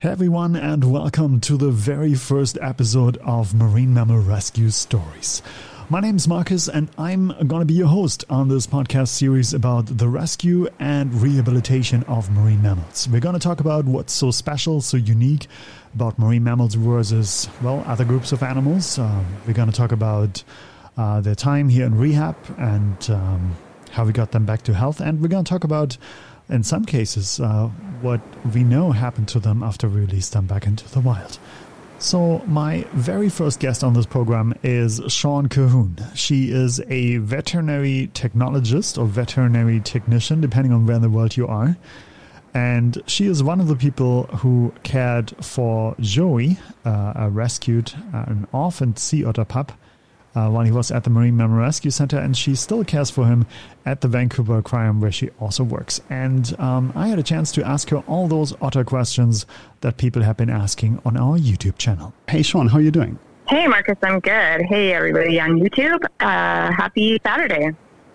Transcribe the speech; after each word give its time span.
Hey 0.00 0.10
everyone, 0.10 0.54
and 0.54 0.92
welcome 0.92 1.40
to 1.40 1.56
the 1.56 1.72
very 1.72 2.14
first 2.14 2.56
episode 2.62 3.16
of 3.16 3.52
Marine 3.52 3.92
Mammal 3.92 4.20
Rescue 4.20 4.70
Stories. 4.70 5.42
My 5.90 5.98
name 5.98 6.14
is 6.14 6.28
Marcus, 6.28 6.68
and 6.68 6.88
I'm 6.96 7.34
going 7.48 7.62
to 7.62 7.64
be 7.64 7.74
your 7.74 7.88
host 7.88 8.24
on 8.30 8.48
this 8.48 8.64
podcast 8.64 9.08
series 9.08 9.52
about 9.52 9.86
the 9.86 10.06
rescue 10.06 10.68
and 10.78 11.12
rehabilitation 11.20 12.04
of 12.04 12.30
marine 12.30 12.62
mammals. 12.62 13.08
We're 13.08 13.18
going 13.18 13.34
to 13.34 13.40
talk 13.40 13.58
about 13.58 13.86
what's 13.86 14.12
so 14.12 14.30
special, 14.30 14.80
so 14.80 14.98
unique 14.98 15.48
about 15.96 16.16
marine 16.16 16.44
mammals 16.44 16.74
versus, 16.74 17.48
well, 17.60 17.82
other 17.84 18.04
groups 18.04 18.30
of 18.30 18.44
animals. 18.44 19.00
Um, 19.00 19.26
we're 19.48 19.52
going 19.52 19.68
to 19.68 19.76
talk 19.76 19.90
about 19.90 20.44
uh, 20.96 21.20
their 21.22 21.34
time 21.34 21.68
here 21.68 21.86
in 21.86 21.98
rehab 21.98 22.36
and 22.56 23.10
um, 23.10 23.56
how 23.90 24.04
we 24.04 24.12
got 24.12 24.30
them 24.30 24.46
back 24.46 24.62
to 24.62 24.74
health, 24.74 25.00
and 25.00 25.20
we're 25.20 25.26
going 25.26 25.44
to 25.44 25.48
talk 25.48 25.64
about 25.64 25.98
in 26.48 26.62
some 26.62 26.84
cases, 26.84 27.40
uh, 27.40 27.68
what 28.00 28.20
we 28.54 28.64
know 28.64 28.92
happened 28.92 29.28
to 29.28 29.40
them 29.40 29.62
after 29.62 29.88
we 29.88 30.00
released 30.00 30.32
them 30.32 30.46
back 30.46 30.66
into 30.66 30.88
the 30.90 31.00
wild. 31.00 31.38
So, 32.00 32.38
my 32.46 32.86
very 32.92 33.28
first 33.28 33.58
guest 33.58 33.82
on 33.82 33.94
this 33.94 34.06
program 34.06 34.54
is 34.62 35.00
Sean 35.08 35.48
Cahoon. 35.48 35.98
She 36.14 36.52
is 36.52 36.80
a 36.88 37.16
veterinary 37.16 38.08
technologist 38.14 38.98
or 38.98 39.06
veterinary 39.06 39.80
technician, 39.80 40.40
depending 40.40 40.72
on 40.72 40.86
where 40.86 40.94
in 40.94 41.02
the 41.02 41.10
world 41.10 41.36
you 41.36 41.48
are. 41.48 41.76
And 42.54 43.02
she 43.06 43.26
is 43.26 43.42
one 43.42 43.60
of 43.60 43.66
the 43.66 43.74
people 43.74 44.24
who 44.24 44.72
cared 44.84 45.34
for 45.44 45.96
Joey, 45.98 46.58
uh, 46.84 47.14
a 47.16 47.30
rescued, 47.30 47.92
uh, 48.14 48.24
an 48.28 48.46
orphaned 48.52 48.98
sea 48.98 49.24
otter 49.24 49.44
pup, 49.44 49.72
uh, 50.34 50.48
while 50.48 50.64
he 50.64 50.70
was 50.70 50.90
at 50.90 51.04
the 51.04 51.10
Marine 51.10 51.36
Mammal 51.36 51.58
Rescue 51.58 51.90
Center, 51.90 52.18
and 52.18 52.36
she 52.36 52.54
still 52.54 52.84
cares 52.84 53.10
for 53.10 53.26
him 53.26 53.46
at 53.84 54.00
the 54.00 54.08
Vancouver 54.08 54.58
Aquarium, 54.58 55.00
where 55.00 55.12
she 55.12 55.30
also 55.40 55.64
works. 55.64 56.00
And 56.10 56.58
um, 56.60 56.92
I 56.94 57.08
had 57.08 57.18
a 57.18 57.22
chance 57.22 57.52
to 57.52 57.66
ask 57.66 57.90
her 57.90 57.98
all 58.06 58.28
those 58.28 58.54
otter 58.60 58.84
questions 58.84 59.46
that 59.80 59.96
people 59.96 60.22
have 60.22 60.36
been 60.36 60.50
asking 60.50 61.00
on 61.04 61.16
our 61.16 61.38
YouTube 61.38 61.78
channel. 61.78 62.12
Hey, 62.28 62.42
Sean, 62.42 62.68
how 62.68 62.78
are 62.78 62.82
you 62.82 62.90
doing? 62.90 63.18
Hey, 63.48 63.66
Marcus, 63.66 63.96
I'm 64.02 64.20
good. 64.20 64.62
Hey, 64.62 64.92
everybody 64.92 65.40
on 65.40 65.58
YouTube. 65.58 66.04
Uh, 66.20 66.70
happy 66.72 67.18
Saturday. 67.24 67.70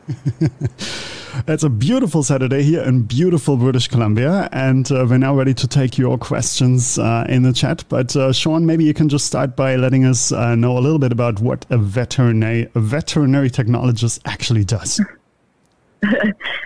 It's 1.47 1.63
a 1.63 1.69
beautiful 1.69 2.21
Saturday 2.21 2.61
here 2.61 2.83
in 2.83 3.03
beautiful 3.03 3.57
British 3.57 3.87
Columbia, 3.87 4.47
and 4.51 4.89
uh, 4.91 5.05
we're 5.09 5.17
now 5.17 5.35
ready 5.35 5.53
to 5.55 5.67
take 5.67 5.97
your 5.97 6.17
questions 6.17 6.99
uh, 6.99 7.25
in 7.27 7.41
the 7.41 7.51
chat. 7.51 7.83
But 7.89 8.15
uh, 8.15 8.31
Shawn, 8.31 8.67
maybe 8.67 8.83
you 8.83 8.93
can 8.93 9.09
just 9.09 9.25
start 9.25 9.55
by 9.55 9.75
letting 9.75 10.05
us 10.05 10.31
uh, 10.31 10.53
know 10.55 10.77
a 10.77 10.79
little 10.79 10.99
bit 10.99 11.11
about 11.11 11.39
what 11.39 11.65
a 11.71 11.77
veterinary 11.77 12.69
a 12.75 12.79
veterinary 12.79 13.49
technologist 13.49 14.21
actually 14.25 14.63
does. 14.63 15.01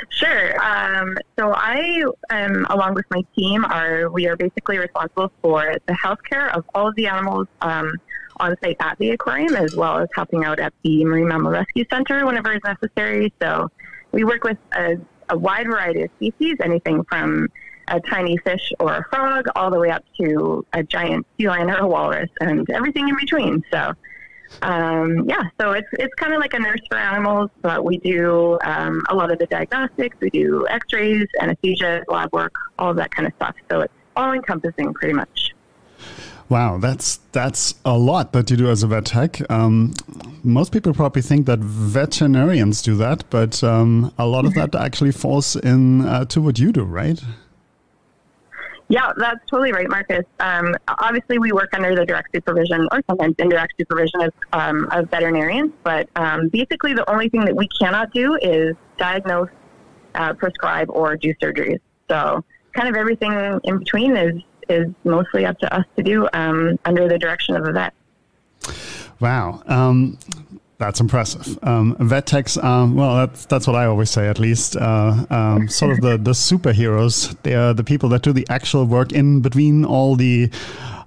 sure. 0.09 0.61
Um, 0.61 1.15
so 1.39 1.53
I, 1.55 2.03
um, 2.29 2.65
along 2.69 2.95
with 2.95 3.05
my 3.09 3.23
team, 3.37 3.63
are 3.63 4.09
we 4.09 4.27
are 4.27 4.35
basically 4.35 4.79
responsible 4.79 5.31
for 5.41 5.75
the 5.85 5.93
healthcare 5.93 6.53
of 6.53 6.65
all 6.75 6.89
of 6.89 6.95
the 6.95 7.07
animals 7.07 7.47
um, 7.61 7.93
on 8.37 8.55
site 8.61 8.77
at 8.81 8.97
the 8.97 9.11
aquarium, 9.11 9.55
as 9.55 9.77
well 9.77 9.99
as 9.99 10.09
helping 10.13 10.43
out 10.43 10.59
at 10.59 10.73
the 10.83 11.05
Marine 11.05 11.29
Mammal 11.29 11.51
Rescue 11.51 11.85
Center 11.89 12.25
whenever 12.25 12.53
is 12.53 12.61
necessary. 12.65 13.31
So 13.41 13.71
we 14.17 14.23
work 14.23 14.43
with 14.43 14.57
a, 14.71 14.97
a 15.29 15.37
wide 15.37 15.67
variety 15.67 16.01
of 16.01 16.09
species, 16.15 16.57
anything 16.63 17.03
from 17.03 17.47
a 17.87 17.99
tiny 17.99 18.35
fish 18.37 18.73
or 18.79 18.95
a 18.95 19.05
frog 19.11 19.45
all 19.55 19.69
the 19.69 19.77
way 19.79 19.91
up 19.91 20.03
to 20.19 20.65
a 20.73 20.81
giant 20.81 21.23
sea 21.37 21.47
lion 21.47 21.69
or 21.69 21.77
a 21.77 21.87
walrus 21.87 22.31
and 22.41 22.67
everything 22.71 23.07
in 23.07 23.15
between. 23.15 23.63
So, 23.71 23.93
um, 24.63 25.29
yeah, 25.29 25.43
so 25.61 25.73
it's 25.73 25.87
it's 25.93 26.15
kind 26.15 26.33
of 26.33 26.39
like 26.39 26.55
a 26.55 26.59
nurse 26.59 26.81
for 26.89 26.97
animals, 26.97 27.51
but 27.61 27.85
we 27.85 27.99
do 27.99 28.57
um, 28.63 29.03
a 29.09 29.15
lot 29.15 29.31
of 29.31 29.37
the 29.37 29.45
diagnostics. 29.45 30.17
We 30.19 30.31
do 30.31 30.67
X-rays, 30.67 31.27
anesthesia, 31.39 32.03
lab 32.07 32.33
work, 32.33 32.55
all 32.79 32.95
that 32.95 33.11
kind 33.11 33.27
of 33.27 33.33
stuff. 33.35 33.55
So 33.69 33.81
it's 33.81 33.93
all 34.15 34.31
encompassing, 34.33 34.95
pretty 34.95 35.13
much. 35.13 35.46
Wow, 36.49 36.77
that's 36.77 37.17
that's 37.33 37.75
a 37.83 37.97
lot 37.97 38.31
that 38.31 38.49
you 38.49 38.55
do 38.55 38.69
as 38.69 38.81
a 38.81 38.87
vet 38.87 39.05
tech. 39.05 39.41
Um, 39.51 39.93
most 40.43 40.71
people 40.71 40.93
probably 40.93 41.21
think 41.21 41.45
that 41.45 41.59
veterinarians 41.59 42.81
do 42.81 42.95
that, 42.97 43.29
but 43.29 43.61
um, 43.63 44.13
a 44.17 44.25
lot 44.25 44.45
of 44.45 44.53
that 44.53 44.73
actually 44.73 45.11
falls 45.11 45.57
in 45.57 46.05
uh, 46.05 46.23
to 46.25 46.41
what 46.41 46.57
you 46.57 46.71
do, 46.71 46.83
right? 46.83 47.21
Yeah, 48.89 49.11
that's 49.17 49.39
totally 49.49 49.73
right, 49.73 49.89
Marcus. 49.89 50.23
Um, 50.39 50.73
obviously, 50.87 51.37
we 51.37 51.51
work 51.51 51.69
under 51.73 51.93
the 51.93 52.05
direct 52.05 52.29
supervision 52.33 52.87
or 52.93 53.01
sometimes 53.09 53.35
indirect 53.37 53.73
supervision 53.77 54.21
of, 54.21 54.33
um, 54.53 54.87
of 54.91 55.09
veterinarians, 55.09 55.73
but 55.83 56.07
um, 56.15 56.47
basically, 56.47 56.93
the 56.93 57.09
only 57.11 57.27
thing 57.27 57.43
that 57.43 57.55
we 57.55 57.67
cannot 57.79 58.13
do 58.13 58.35
is 58.41 58.77
diagnose, 58.97 59.49
uh, 60.15 60.33
prescribe, 60.33 60.89
or 60.89 61.17
do 61.17 61.33
surgeries. 61.41 61.81
So, 62.09 62.45
kind 62.71 62.87
of 62.87 62.95
everything 62.95 63.59
in 63.65 63.79
between 63.79 64.15
is 64.15 64.41
is 64.69 64.93
mostly 65.03 65.45
up 65.45 65.59
to 65.59 65.73
us 65.73 65.85
to 65.95 66.03
do 66.03 66.27
um, 66.33 66.77
under 66.85 67.07
the 67.07 67.17
direction 67.17 67.55
of 67.55 67.65
a 67.65 67.71
vet. 67.71 67.93
Wow. 69.19 69.63
Um, 69.67 70.17
that's 70.77 70.99
impressive. 70.99 71.57
Um, 71.63 71.95
vet 71.99 72.27
techs, 72.27 72.55
um, 72.57 72.95
well, 72.95 73.15
that's 73.15 73.45
that's 73.45 73.65
what 73.65 73.75
I 73.75 73.85
always 73.85 74.11
say. 74.11 74.27
At 74.27 74.37
least, 74.37 74.75
uh, 74.75 75.25
um, 75.29 75.67
sort 75.69 75.91
of 75.91 76.01
the 76.01 76.17
the 76.17 76.31
superheroes. 76.31 77.35
They 77.41 77.55
are 77.55 77.73
the 77.73 77.83
people 77.83 78.09
that 78.09 78.21
do 78.21 78.31
the 78.31 78.45
actual 78.49 78.85
work 78.85 79.11
in 79.11 79.41
between 79.41 79.85
all 79.85 80.15
the 80.15 80.51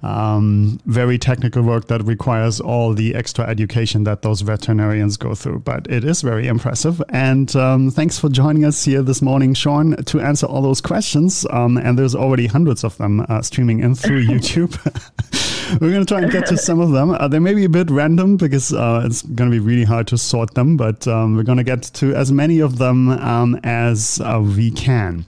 um, 0.02 0.80
very 0.86 1.18
technical 1.18 1.62
work 1.62 1.86
that 1.88 2.02
requires 2.04 2.60
all 2.60 2.94
the 2.94 3.14
extra 3.14 3.46
education 3.46 4.04
that 4.04 4.22
those 4.22 4.40
veterinarians 4.40 5.16
go 5.16 5.34
through. 5.34 5.60
But 5.60 5.90
it 5.90 6.04
is 6.04 6.22
very 6.22 6.46
impressive. 6.46 7.02
And 7.10 7.54
um, 7.56 7.90
thanks 7.90 8.18
for 8.18 8.28
joining 8.28 8.64
us 8.64 8.84
here 8.84 9.02
this 9.02 9.20
morning, 9.22 9.54
Sean, 9.54 9.96
to 10.04 10.20
answer 10.20 10.46
all 10.46 10.62
those 10.62 10.80
questions. 10.80 11.46
Um, 11.50 11.76
and 11.76 11.98
there's 11.98 12.14
already 12.14 12.46
hundreds 12.46 12.84
of 12.84 12.96
them 12.98 13.26
uh, 13.28 13.42
streaming 13.42 13.80
in 13.80 13.94
through 13.94 14.26
YouTube. 14.26 14.76
We're 15.80 15.90
going 15.90 16.04
to 16.04 16.14
try 16.14 16.22
and 16.22 16.32
get 16.32 16.46
to 16.46 16.56
some 16.56 16.80
of 16.80 16.90
them. 16.90 17.12
Uh, 17.12 17.28
they 17.28 17.38
may 17.38 17.54
be 17.54 17.64
a 17.64 17.68
bit 17.68 17.90
random 17.90 18.36
because 18.36 18.72
uh, 18.72 19.02
it's 19.04 19.22
going 19.22 19.50
to 19.50 19.54
be 19.54 19.60
really 19.60 19.84
hard 19.84 20.08
to 20.08 20.18
sort 20.18 20.54
them, 20.54 20.76
but 20.76 21.06
um, 21.06 21.36
we're 21.36 21.44
going 21.44 21.58
to 21.58 21.64
get 21.64 21.82
to 21.82 22.12
as 22.12 22.32
many 22.32 22.58
of 22.58 22.78
them 22.78 23.10
um, 23.10 23.60
as 23.62 24.20
uh, 24.20 24.42
we 24.42 24.72
can. 24.72 25.24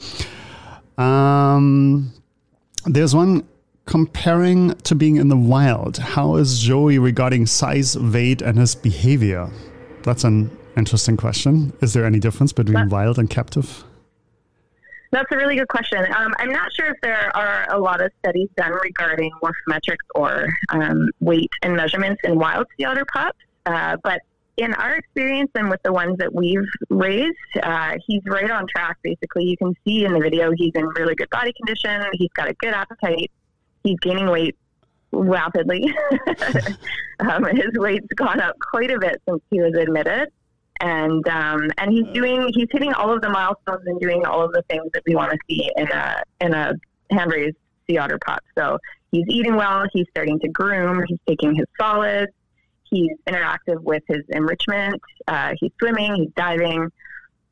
Um, 0.98 2.12
there's 2.86 3.14
one 3.14 3.46
comparing 3.92 4.70
to 4.76 4.94
being 4.94 5.16
in 5.16 5.28
the 5.28 5.36
wild. 5.36 5.98
How 5.98 6.36
is 6.36 6.58
Joey 6.58 6.98
regarding 6.98 7.44
size, 7.44 7.94
weight, 7.98 8.40
and 8.40 8.56
his 8.58 8.74
behavior? 8.74 9.50
That's 10.02 10.24
an 10.24 10.50
interesting 10.78 11.18
question. 11.18 11.74
Is 11.82 11.92
there 11.92 12.06
any 12.06 12.18
difference 12.18 12.54
between 12.54 12.88
wild 12.88 13.18
and 13.18 13.28
captive? 13.28 13.84
That's 15.10 15.30
a 15.30 15.36
really 15.36 15.56
good 15.56 15.68
question. 15.68 16.06
Um, 16.16 16.32
I'm 16.38 16.50
not 16.50 16.72
sure 16.72 16.86
if 16.86 16.96
there 17.02 17.36
are 17.36 17.66
a 17.68 17.78
lot 17.78 18.00
of 18.00 18.10
studies 18.20 18.48
done 18.56 18.72
regarding 18.82 19.30
morphometrics 19.42 20.06
or 20.14 20.48
um, 20.70 21.10
weight 21.20 21.50
and 21.60 21.76
measurements 21.76 22.22
in 22.24 22.38
wild 22.38 22.68
sea 22.78 22.86
otter 22.86 23.04
pups, 23.04 23.36
uh, 23.66 23.98
but 24.02 24.22
in 24.56 24.72
our 24.72 24.94
experience 24.94 25.50
and 25.54 25.68
with 25.68 25.82
the 25.82 25.92
ones 25.92 26.16
that 26.16 26.34
we've 26.34 26.64
raised, 26.88 27.36
uh, 27.62 27.96
he's 28.06 28.22
right 28.24 28.50
on 28.50 28.66
track. 28.74 28.96
Basically, 29.02 29.44
you 29.44 29.58
can 29.58 29.74
see 29.84 30.06
in 30.06 30.14
the 30.14 30.20
video 30.20 30.50
he's 30.56 30.72
in 30.74 30.86
really 30.96 31.14
good 31.14 31.28
body 31.28 31.52
condition. 31.58 32.06
He's 32.14 32.32
got 32.34 32.48
a 32.48 32.54
good 32.54 32.72
appetite. 32.72 33.30
He's 33.84 33.98
gaining 34.00 34.30
weight 34.30 34.56
rapidly. 35.12 35.92
um, 37.20 37.44
his 37.44 37.72
weight's 37.74 38.12
gone 38.14 38.40
up 38.40 38.56
quite 38.58 38.90
a 38.90 38.98
bit 38.98 39.20
since 39.28 39.42
he 39.50 39.60
was 39.60 39.74
admitted 39.74 40.28
and 40.82 41.26
um, 41.28 41.70
and 41.78 41.92
he's 41.92 42.06
doing 42.12 42.50
he's 42.54 42.68
hitting 42.70 42.92
all 42.92 43.12
of 43.12 43.22
the 43.22 43.28
milestones 43.28 43.86
and 43.86 44.00
doing 44.00 44.26
all 44.26 44.42
of 44.42 44.52
the 44.52 44.62
things 44.68 44.90
that 44.92 45.02
we 45.06 45.14
want 45.14 45.30
to 45.30 45.38
see 45.48 45.70
in 45.76 45.88
a 45.90 46.22
in 46.40 46.52
a 46.52 46.74
hand 47.10 47.30
raised 47.30 47.56
sea 47.86 47.98
otter 47.98 48.18
pup. 48.18 48.42
So 48.58 48.78
he's 49.12 49.24
eating 49.28 49.54
well. 49.54 49.86
He's 49.92 50.06
starting 50.10 50.40
to 50.40 50.48
groom. 50.48 51.04
He's 51.06 51.20
taking 51.26 51.54
his 51.54 51.66
solids. 51.80 52.32
He's 52.90 53.12
interactive 53.28 53.80
with 53.80 54.02
his 54.08 54.22
enrichment. 54.28 55.00
Uh, 55.26 55.52
he's 55.58 55.70
swimming. 55.78 56.16
He's 56.16 56.30
diving. 56.36 56.90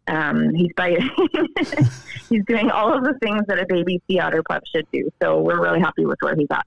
Um, 0.07 0.55
he's 0.55 0.73
biting. 0.77 1.09
he's 2.29 2.45
doing 2.47 2.71
all 2.71 2.97
of 2.97 3.05
the 3.05 3.15
things 3.23 3.43
that 3.47 3.59
a 3.59 3.67
baby 3.67 4.01
sea 4.09 4.19
otter 4.19 4.43
pup 4.43 4.63
should 4.75 4.87
do. 4.93 5.11
So 5.23 5.41
we're 5.41 5.61
really 5.61 5.81
happy 5.81 6.05
with 6.05 6.19
where 6.21 6.35
he's 6.35 6.49
at. 6.51 6.67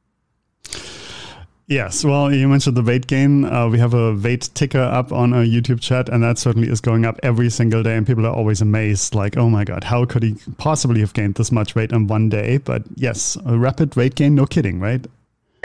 Yes, 1.68 2.04
well, 2.04 2.32
you 2.34 2.48
mentioned 2.50 2.76
the 2.76 2.84
weight 2.84 3.08
gain. 3.08 3.46
Uh, 3.46 3.70
we 3.70 3.80
have 3.80 3.94
a 3.94 4.14
weight 4.14 4.50
ticker 4.54 4.82
up 4.82 5.14
on 5.14 5.34
our 5.34 5.44
YouTube 5.44 5.80
chat, 5.80 6.10
and 6.10 6.22
that 6.22 6.38
certainly 6.38 6.68
is 6.68 6.82
going 6.82 7.06
up 7.06 7.20
every 7.24 7.50
single 7.50 7.82
day. 7.82 7.96
And 7.96 8.06
people 8.06 8.26
are 8.26 8.34
always 8.34 8.60
amazed, 8.60 9.16
like, 9.16 9.38
"Oh 9.38 9.50
my 9.50 9.64
god, 9.64 9.86
how 9.86 10.04
could 10.04 10.24
he 10.24 10.36
possibly 10.58 11.00
have 11.00 11.14
gained 11.14 11.36
this 11.36 11.54
much 11.54 11.74
weight 11.74 11.94
in 11.94 12.08
one 12.08 12.28
day?" 12.28 12.58
But 12.58 12.84
yes, 12.96 13.38
a 13.46 13.58
rapid 13.58 13.96
weight 13.96 14.16
gain, 14.16 14.36
no 14.36 14.46
kidding, 14.46 14.82
right? 14.82 15.06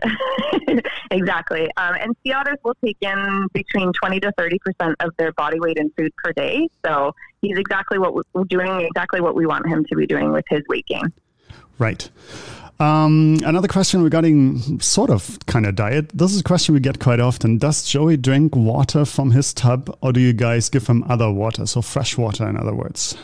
exactly. 1.11 1.71
Um, 1.77 1.95
and 2.01 2.17
sea 2.23 2.33
otters 2.33 2.59
will 2.65 2.77
take 2.85 2.99
in 3.01 3.47
between 3.53 3.93
20 3.93 4.21
to 4.21 4.33
30 4.39 4.59
percent 4.59 4.97
of 5.01 5.11
their 5.19 5.33
body 5.33 5.61
weight 5.61 5.77
in 5.77 5.91
food 5.91 6.13
per 6.23 6.33
day. 6.33 6.69
So 6.85 7.15
he's 7.43 7.59
exactly 7.59 7.99
what 7.99 8.15
we're 8.15 8.45
doing, 8.45 8.81
exactly 8.81 9.21
what 9.21 9.35
we 9.35 9.47
want 9.47 9.67
him 9.67 9.85
to 9.85 9.97
be 9.97 10.07
doing 10.07 10.33
with 10.33 10.45
his 10.49 10.63
weight 10.69 10.87
gain. 10.87 11.13
Right. 11.79 12.09
Um, 12.81 13.39
another 13.45 13.67
question 13.67 14.03
regarding 14.05 14.81
sort 14.81 15.11
of 15.11 15.39
kind 15.47 15.67
of 15.67 15.75
diet. 15.75 16.11
This 16.11 16.33
is 16.33 16.41
a 16.41 16.45
question 16.45 16.75
we 16.75 16.81
get 16.81 17.01
quite 17.01 17.19
often. 17.19 17.59
Does 17.59 17.85
Joey 17.85 18.17
drink 18.17 18.55
water 18.55 19.05
from 19.05 19.33
his 19.33 19.53
tub, 19.53 19.97
or 20.01 20.13
do 20.13 20.21
you 20.21 20.33
guys 20.33 20.69
give 20.69 20.87
him 20.87 21.03
other 21.09 21.31
water, 21.31 21.67
so 21.67 21.83
fresh 21.83 22.17
water, 22.17 22.49
in 22.49 22.57
other 22.57 22.75
words? 22.75 23.17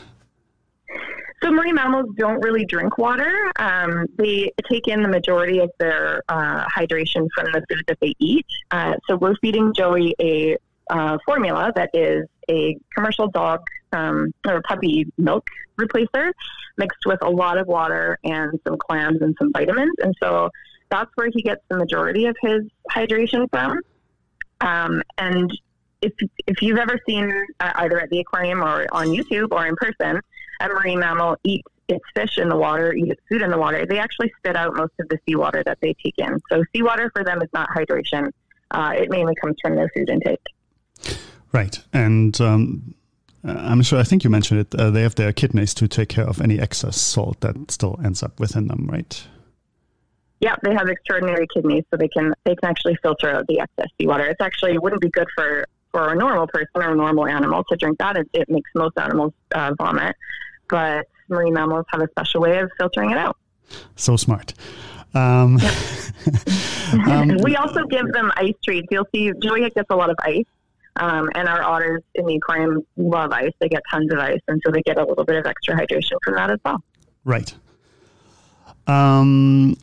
So 1.44 1.50
marine 1.50 1.74
mammals 1.74 2.06
don't 2.16 2.40
really 2.42 2.64
drink 2.64 2.96
water. 2.96 3.52
Um, 3.56 4.06
they 4.16 4.50
take 4.70 4.88
in 4.88 5.02
the 5.02 5.08
majority 5.08 5.58
of 5.58 5.70
their 5.78 6.22
uh, 6.30 6.64
hydration 6.64 7.28
from 7.34 7.52
the 7.52 7.62
food 7.68 7.84
that 7.86 7.98
they 8.00 8.14
eat. 8.18 8.46
Uh, 8.70 8.94
so 9.06 9.16
we're 9.16 9.34
feeding 9.42 9.74
Joey 9.74 10.14
a 10.22 10.56
uh, 10.88 11.18
formula 11.26 11.70
that 11.76 11.90
is 11.92 12.26
a 12.48 12.78
commercial 12.94 13.28
dog 13.28 13.60
um, 13.92 14.32
or 14.46 14.62
puppy 14.62 15.06
milk 15.18 15.46
replacer 15.78 16.32
mixed 16.78 17.04
with 17.04 17.18
a 17.20 17.28
lot 17.28 17.58
of 17.58 17.66
water 17.66 18.18
and 18.24 18.58
some 18.66 18.78
clams 18.78 19.20
and 19.20 19.36
some 19.38 19.52
vitamins. 19.52 19.94
And 19.98 20.14
so 20.22 20.48
that's 20.90 21.10
where 21.14 21.28
he 21.30 21.42
gets 21.42 21.60
the 21.68 21.76
majority 21.76 22.24
of 22.24 22.36
his 22.40 22.62
hydration 22.90 23.50
from. 23.50 23.80
Um, 24.62 25.02
and 25.18 25.52
if, 26.00 26.12
if 26.46 26.62
you've 26.62 26.78
ever 26.78 26.98
seen 27.06 27.30
uh, 27.60 27.72
either 27.74 28.00
at 28.00 28.08
the 28.08 28.20
aquarium 28.20 28.62
or 28.62 28.86
on 28.92 29.08
YouTube 29.08 29.48
or 29.50 29.66
in 29.66 29.76
person, 29.76 30.22
a 30.60 30.68
marine 30.68 31.00
mammal 31.00 31.36
eats 31.44 31.68
its 31.88 32.04
fish 32.14 32.38
in 32.38 32.48
the 32.48 32.56
water, 32.56 32.92
eat 32.94 33.10
its 33.10 33.20
food 33.28 33.42
in 33.42 33.50
the 33.50 33.58
water, 33.58 33.84
they 33.86 33.98
actually 33.98 34.32
spit 34.38 34.56
out 34.56 34.74
most 34.74 34.92
of 35.00 35.08
the 35.08 35.18
seawater 35.26 35.62
that 35.64 35.78
they 35.80 35.94
take 36.02 36.14
in. 36.18 36.38
So 36.50 36.64
seawater 36.74 37.10
for 37.14 37.24
them 37.24 37.42
is 37.42 37.48
not 37.52 37.68
hydration. 37.68 38.30
Uh, 38.70 38.92
it 38.96 39.10
mainly 39.10 39.34
comes 39.40 39.56
from 39.60 39.76
their 39.76 39.90
food 39.94 40.08
intake. 40.08 40.40
Right. 41.52 41.78
And 41.92 42.40
um, 42.40 42.94
I'm 43.44 43.82
sure, 43.82 44.00
I 44.00 44.04
think 44.04 44.24
you 44.24 44.30
mentioned 44.30 44.60
it, 44.60 44.74
uh, 44.74 44.90
they 44.90 45.02
have 45.02 45.14
their 45.14 45.32
kidneys 45.32 45.74
to 45.74 45.86
take 45.86 46.08
care 46.08 46.26
of 46.26 46.40
any 46.40 46.58
excess 46.58 47.00
salt 47.00 47.40
that 47.40 47.70
still 47.70 48.00
ends 48.02 48.22
up 48.22 48.40
within 48.40 48.68
them, 48.68 48.88
right? 48.90 49.26
Yeah, 50.40 50.56
they 50.62 50.74
have 50.74 50.88
extraordinary 50.88 51.46
kidneys, 51.54 51.84
so 51.90 51.96
they 51.96 52.08
can 52.08 52.34
they 52.44 52.54
can 52.54 52.68
actually 52.68 52.96
filter 53.02 53.30
out 53.30 53.46
the 53.46 53.60
excess 53.60 53.86
seawater. 53.98 54.26
It's 54.26 54.40
actually 54.40 54.72
it 54.72 54.82
wouldn't 54.82 55.00
be 55.00 55.08
good 55.08 55.28
for 55.34 55.64
for 55.94 56.12
a 56.12 56.16
normal 56.16 56.48
person 56.48 56.68
or 56.74 56.90
a 56.90 56.96
normal 56.96 57.28
animal 57.28 57.62
to 57.70 57.76
drink 57.76 57.98
that. 57.98 58.16
It, 58.16 58.28
it 58.32 58.50
makes 58.50 58.68
most 58.74 58.98
animals 58.98 59.32
uh, 59.54 59.72
vomit, 59.78 60.16
but 60.68 61.06
marine 61.28 61.54
mammals 61.54 61.86
have 61.90 62.02
a 62.02 62.08
special 62.08 62.40
way 62.40 62.58
of 62.58 62.70
filtering 62.76 63.12
it 63.12 63.16
out. 63.16 63.36
So 63.94 64.16
smart. 64.16 64.54
Um, 65.14 65.60
um, 67.06 67.36
we 67.44 67.54
also 67.54 67.84
give 67.84 68.12
them 68.12 68.32
ice 68.34 68.54
treats. 68.64 68.88
You'll 68.90 69.06
see 69.14 69.30
Joey 69.40 69.70
gets 69.70 69.88
a 69.88 69.94
lot 69.94 70.10
of 70.10 70.16
ice. 70.20 70.44
Um, 70.96 71.28
and 71.34 71.48
our 71.48 71.60
otters 71.62 72.02
in 72.14 72.26
the 72.26 72.36
aquarium 72.36 72.84
love 72.96 73.32
ice. 73.32 73.50
They 73.60 73.68
get 73.68 73.82
tons 73.90 74.12
of 74.12 74.18
ice, 74.20 74.38
and 74.46 74.60
so 74.64 74.70
they 74.70 74.80
get 74.82 74.96
a 74.96 75.04
little 75.04 75.24
bit 75.24 75.34
of 75.36 75.44
extra 75.44 75.74
hydration 75.74 76.18
from 76.24 76.36
that 76.36 76.50
as 76.50 76.60
well. 76.64 76.84
Right. 77.24 77.52
Um, 78.86 79.76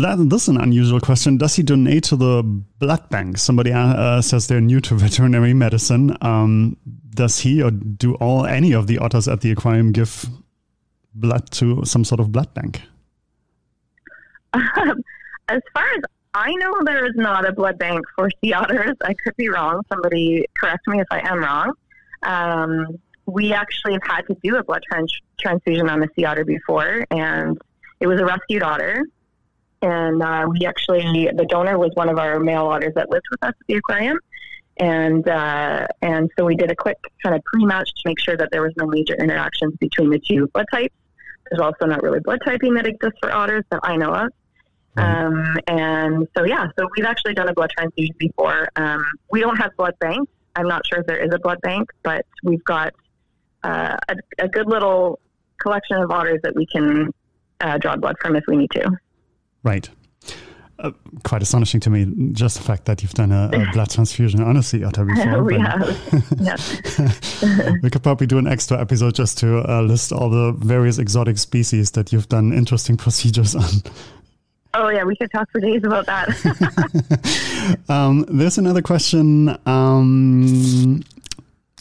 that, 0.00 0.28
this 0.30 0.42
is 0.42 0.48
an 0.48 0.60
unusual 0.60 1.00
question. 1.00 1.36
Does 1.36 1.56
he 1.56 1.62
donate 1.62 2.04
to 2.04 2.16
the 2.16 2.42
blood 2.78 3.08
bank? 3.10 3.38
Somebody 3.38 3.72
uh, 3.72 4.20
says 4.20 4.46
they're 4.46 4.60
new 4.60 4.80
to 4.80 4.94
veterinary 5.06 5.54
medicine. 5.54 6.16
Um, 6.20 6.76
does 7.10 7.38
he 7.38 7.62
or 7.62 7.70
do 7.70 8.14
all 8.16 8.46
any 8.46 8.72
of 8.72 8.86
the 8.86 8.98
otters 8.98 9.28
at 9.28 9.40
the 9.40 9.50
aquarium 9.50 9.92
give 9.92 10.26
blood 11.14 11.50
to 11.52 11.84
some 11.84 12.04
sort 12.04 12.20
of 12.20 12.32
blood 12.32 12.52
bank? 12.54 12.82
as 14.54 15.60
far 15.72 15.84
as 15.96 16.02
I 16.34 16.52
know, 16.52 16.74
there 16.84 17.06
is 17.06 17.14
not 17.16 17.48
a 17.48 17.52
blood 17.52 17.78
bank 17.78 18.04
for 18.14 18.28
sea 18.42 18.52
otters. 18.52 18.94
I 19.02 19.14
could 19.14 19.36
be 19.36 19.48
wrong. 19.48 19.82
Somebody 19.88 20.44
correct 20.58 20.86
me 20.86 21.00
if 21.00 21.06
I 21.10 21.20
am 21.26 21.38
wrong. 21.38 21.72
Um, 22.22 22.98
we 23.24 23.52
actually 23.52 23.94
have 23.94 24.02
had 24.04 24.26
to 24.26 24.36
do 24.42 24.56
a 24.56 24.62
blood 24.62 24.82
trans- 24.90 25.20
transfusion 25.40 25.88
on 25.88 26.02
a 26.02 26.08
sea 26.14 26.24
otter 26.24 26.44
before, 26.44 27.06
and 27.10 27.58
it 28.00 28.06
was 28.06 28.20
a 28.20 28.24
rescued 28.24 28.62
otter 28.62 29.02
and 29.86 30.22
uh, 30.22 30.46
we 30.48 30.66
actually 30.66 31.30
the 31.34 31.46
donor 31.48 31.78
was 31.78 31.90
one 31.94 32.08
of 32.08 32.18
our 32.18 32.40
male 32.40 32.66
otters 32.66 32.92
that 32.94 33.08
lived 33.10 33.26
with 33.30 33.42
us 33.42 33.50
at 33.50 33.66
the 33.68 33.74
aquarium, 33.74 34.18
and 34.78 35.28
uh, 35.28 35.86
and 36.02 36.30
so 36.36 36.44
we 36.44 36.56
did 36.56 36.70
a 36.70 36.76
quick 36.76 36.98
kind 37.22 37.36
of 37.36 37.42
pre-match 37.44 37.88
to 37.88 38.02
make 38.04 38.18
sure 38.20 38.36
that 38.36 38.48
there 38.50 38.62
was 38.62 38.72
no 38.76 38.86
major 38.86 39.14
interactions 39.14 39.74
between 39.78 40.10
the 40.10 40.18
two 40.18 40.48
blood 40.48 40.66
types. 40.72 40.94
There's 41.48 41.60
also 41.60 41.86
not 41.86 42.02
really 42.02 42.20
blood 42.20 42.40
typing 42.44 42.74
that 42.74 42.86
exists 42.86 43.18
for 43.22 43.32
otters 43.32 43.64
that 43.70 43.80
I 43.84 43.96
know 43.96 44.12
of. 44.12 44.32
Um, 44.96 45.56
and 45.68 46.26
so, 46.36 46.44
yeah, 46.44 46.68
so 46.76 46.88
we've 46.96 47.04
actually 47.04 47.34
done 47.34 47.48
a 47.48 47.52
blood 47.52 47.70
transfusion 47.76 48.14
before. 48.18 48.68
Um, 48.76 49.04
we 49.30 49.40
don't 49.40 49.56
have 49.56 49.76
blood 49.76 49.94
banks. 50.00 50.32
I'm 50.56 50.66
not 50.66 50.86
sure 50.86 51.00
if 51.00 51.06
there 51.06 51.18
is 51.18 51.32
a 51.32 51.38
blood 51.38 51.60
bank, 51.60 51.90
but 52.02 52.24
we've 52.42 52.64
got 52.64 52.94
uh, 53.62 53.96
a, 54.08 54.16
a, 54.38 54.48
good 54.48 54.66
little 54.66 55.20
collection 55.60 55.98
of 55.98 56.10
otters 56.10 56.40
that 56.42 56.56
we 56.56 56.64
can 56.66 57.12
uh, 57.60 57.76
draw 57.76 57.94
blood 57.96 58.16
from 58.20 58.36
if 58.36 58.44
we 58.48 58.56
need 58.56 58.70
to. 58.70 58.90
Right. 59.66 59.90
Uh, 60.78 60.92
quite 61.24 61.42
astonishing 61.42 61.80
to 61.80 61.90
me, 61.90 62.06
just 62.32 62.56
the 62.56 62.62
fact 62.62 62.84
that 62.84 63.02
you've 63.02 63.14
done 63.14 63.32
a, 63.32 63.50
a 63.52 63.66
blood 63.72 63.90
transfusion 63.90 64.40
Honestly, 64.42 64.82
a 64.82 64.82
sea 64.82 64.86
otter 64.86 65.04
before. 65.04 65.42
we 65.42 65.58
have. 65.58 65.88
we 67.82 67.90
could 67.90 68.02
probably 68.04 68.28
do 68.28 68.38
an 68.38 68.46
extra 68.46 68.80
episode 68.80 69.16
just 69.16 69.38
to 69.38 69.68
uh, 69.68 69.82
list 69.82 70.12
all 70.12 70.30
the 70.30 70.52
various 70.52 70.98
exotic 70.98 71.38
species 71.38 71.90
that 71.92 72.12
you've 72.12 72.28
done 72.28 72.52
interesting 72.52 72.96
procedures 72.96 73.56
on. 73.56 73.64
Oh 74.74 74.88
yeah, 74.88 75.02
we 75.02 75.16
could 75.16 75.32
talk 75.32 75.50
for 75.50 75.60
days 75.60 75.82
about 75.82 76.06
that. 76.06 76.28
um, 77.88 78.24
there's 78.28 78.58
another 78.58 78.82
question. 78.82 79.56
Um, 79.66 81.02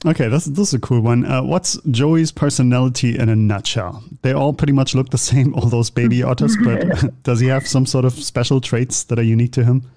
Okay, 0.05 0.27
this, 0.27 0.45
this 0.45 0.67
is 0.67 0.73
a 0.75 0.79
cool 0.79 1.01
one. 1.01 1.25
Uh, 1.25 1.41
what's 1.41 1.79
Joey's 1.89 2.31
personality 2.31 3.17
in 3.17 3.27
a 3.27 3.35
nutshell? 3.35 4.03
They 4.21 4.33
all 4.33 4.53
pretty 4.53 4.73
much 4.73 4.93
look 4.93 5.09
the 5.09 5.17
same, 5.31 5.55
all 5.55 5.67
those 5.67 5.89
baby 5.89 6.21
otters, 6.21 6.55
but 6.63 7.23
does 7.23 7.39
he 7.39 7.47
have 7.47 7.67
some 7.67 7.85
sort 7.85 8.05
of 8.05 8.13
special 8.13 8.61
traits 8.61 9.03
that 9.05 9.17
are 9.17 9.23
unique 9.23 9.53
to 9.53 9.63
him? 9.63 9.89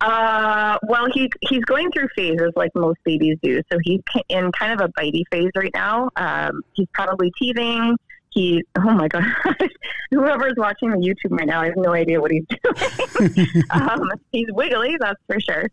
Uh, 0.00 0.78
well, 0.84 1.06
he, 1.12 1.28
he's 1.42 1.64
going 1.64 1.90
through 1.90 2.08
phases 2.16 2.52
like 2.56 2.70
most 2.74 2.98
babies 3.04 3.36
do. 3.42 3.60
So 3.70 3.78
he's 3.82 4.00
in 4.28 4.50
kind 4.52 4.80
of 4.80 4.88
a 4.88 5.00
bitey 5.00 5.24
phase 5.30 5.50
right 5.54 5.72
now. 5.74 6.08
Um, 6.16 6.62
he's 6.72 6.88
probably 6.94 7.32
teething. 7.38 7.96
He, 8.30 8.64
oh 8.78 8.92
my 8.92 9.08
God, 9.08 9.24
whoever's 10.10 10.54
watching 10.56 10.90
the 10.90 10.98
YouTube 10.98 11.36
right 11.36 11.48
now, 11.48 11.62
I 11.62 11.66
have 11.66 11.76
no 11.76 11.92
idea 11.92 12.20
what 12.20 12.30
he's 12.30 12.44
doing. 12.46 13.46
um, 13.70 14.08
he's 14.30 14.46
wiggly, 14.52 14.96
that's 15.00 15.20
for 15.26 15.40
sure. 15.40 15.66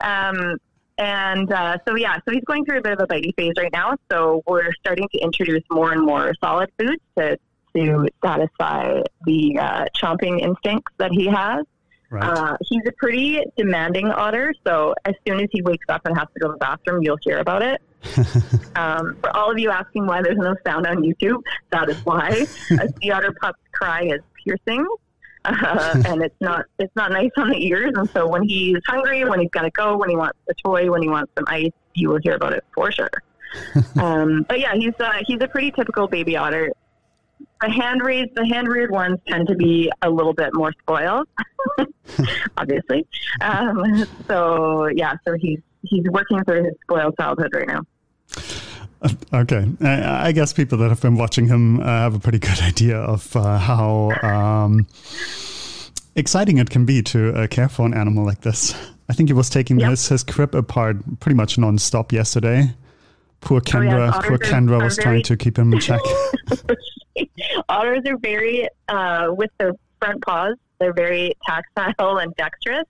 Um, 0.00 0.58
and 0.98 1.52
uh, 1.52 1.78
so, 1.86 1.96
yeah, 1.96 2.16
so 2.26 2.32
he's 2.32 2.44
going 2.44 2.64
through 2.64 2.78
a 2.78 2.82
bit 2.82 2.92
of 2.92 3.00
a 3.00 3.06
bitey 3.06 3.34
phase 3.36 3.54
right 3.56 3.72
now. 3.72 3.96
So 4.10 4.42
we're 4.46 4.72
starting 4.74 5.08
to 5.12 5.18
introduce 5.18 5.62
more 5.70 5.92
and 5.92 6.04
more 6.04 6.32
solid 6.42 6.70
foods 6.78 7.02
to, 7.18 7.38
to 7.74 8.08
satisfy 8.24 9.00
the 9.24 9.58
uh, 9.58 9.84
chomping 9.96 10.40
instincts 10.40 10.92
that 10.98 11.10
he 11.10 11.26
has. 11.26 11.64
Right. 12.10 12.22
Uh, 12.22 12.56
he's 12.60 12.82
a 12.86 12.92
pretty 12.92 13.42
demanding 13.56 14.08
otter, 14.08 14.54
so 14.64 14.94
as 15.04 15.14
soon 15.26 15.40
as 15.40 15.48
he 15.50 15.62
wakes 15.62 15.86
up 15.88 16.02
and 16.04 16.16
has 16.16 16.28
to 16.34 16.40
go 16.40 16.46
to 16.48 16.52
the 16.52 16.58
bathroom, 16.58 17.02
you'll 17.02 17.18
hear 17.22 17.38
about 17.38 17.62
it. 17.62 17.82
um, 18.76 19.16
for 19.20 19.36
all 19.36 19.50
of 19.50 19.58
you 19.58 19.70
asking 19.70 20.06
why 20.06 20.22
there's 20.22 20.36
no 20.36 20.54
sound 20.64 20.86
on 20.86 20.98
YouTube, 20.98 21.42
that 21.70 21.88
is 21.88 21.96
why. 22.04 22.28
a 22.70 22.88
sea 23.00 23.10
otter 23.10 23.34
pup's 23.40 23.58
cry 23.72 24.02
is 24.02 24.20
piercing 24.44 24.86
uh, 25.44 26.02
and 26.06 26.22
it's 26.22 26.40
not 26.40 26.64
it's 26.78 26.94
not 26.96 27.12
nice 27.12 27.30
on 27.36 27.50
the 27.50 27.66
ears. 27.66 27.92
And 27.96 28.08
so 28.10 28.26
when 28.28 28.42
he's 28.42 28.78
hungry, 28.86 29.24
when 29.24 29.40
he's 29.40 29.50
got 29.50 29.62
to 29.62 29.70
go, 29.70 29.96
when 29.96 30.10
he 30.10 30.16
wants 30.16 30.38
a 30.48 30.54
toy, 30.54 30.90
when 30.90 31.02
he 31.02 31.08
wants 31.08 31.32
some 31.36 31.44
ice, 31.48 31.70
you 31.94 32.08
will 32.08 32.20
hear 32.22 32.34
about 32.34 32.52
it 32.52 32.64
for 32.74 32.90
sure. 32.90 33.10
um, 34.00 34.44
but 34.48 34.60
yeah, 34.60 34.74
he's 34.74 34.94
uh, 34.98 35.12
he's 35.26 35.40
a 35.40 35.48
pretty 35.48 35.70
typical 35.70 36.08
baby 36.08 36.36
otter. 36.36 36.72
The 37.60 37.70
hand 37.70 38.02
raised, 38.02 38.34
the 38.34 38.46
hand 38.46 38.68
reared 38.68 38.90
ones 38.90 39.18
tend 39.26 39.48
to 39.48 39.54
be 39.54 39.90
a 40.02 40.10
little 40.10 40.34
bit 40.34 40.50
more 40.54 40.72
spoiled, 40.82 41.28
obviously. 42.56 43.06
Um, 43.40 44.06
so 44.26 44.88
yeah, 44.88 45.14
so 45.24 45.34
he's 45.38 45.60
he's 45.82 46.04
working 46.10 46.42
through 46.44 46.64
his 46.64 46.74
spoiled 46.82 47.16
childhood 47.16 47.54
right 47.54 47.68
now. 47.68 47.82
Okay, 49.32 49.66
I, 49.82 50.32
guess 50.32 50.52
people 50.52 50.78
that 50.78 50.88
have 50.88 51.00
been 51.00 51.16
watching 51.16 51.46
him 51.46 51.80
uh, 51.80 51.84
have 51.84 52.14
a 52.14 52.18
pretty 52.18 52.38
good 52.38 52.58
idea 52.62 52.96
of 52.96 53.34
uh, 53.36 53.58
how 53.58 54.12
um, 54.22 54.86
exciting 56.14 56.58
it 56.58 56.70
can 56.70 56.84
be 56.84 57.02
to 57.02 57.34
uh, 57.34 57.46
care 57.46 57.68
for 57.68 57.84
an 57.84 57.94
animal 57.94 58.24
like 58.24 58.40
this. 58.40 58.74
I 59.08 59.12
think 59.12 59.28
he 59.28 59.32
was 59.32 59.50
taking 59.50 59.78
yep. 59.78 59.90
his, 59.90 60.08
his 60.08 60.22
crib 60.22 60.54
apart 60.54 60.96
pretty 61.20 61.36
much 61.36 61.58
non-stop 61.58 62.12
yesterday. 62.12 62.72
Poor 63.40 63.60
Kendra, 63.60 64.10
oh, 64.10 64.20
yeah. 64.22 64.28
poor 64.28 64.38
Kendra 64.38 64.82
was 64.82 64.96
very... 64.96 65.04
trying 65.04 65.22
to 65.24 65.36
keep 65.36 65.58
him 65.58 65.72
in 65.74 65.80
check. 65.80 66.00
Otters 67.68 68.02
are 68.06 68.16
very, 68.16 68.68
uh, 68.88 69.28
with 69.36 69.50
their 69.58 69.72
front 70.00 70.24
paws, 70.24 70.56
they're 70.78 70.94
very 70.94 71.36
tactile 71.46 72.18
and 72.18 72.34
dexterous, 72.36 72.86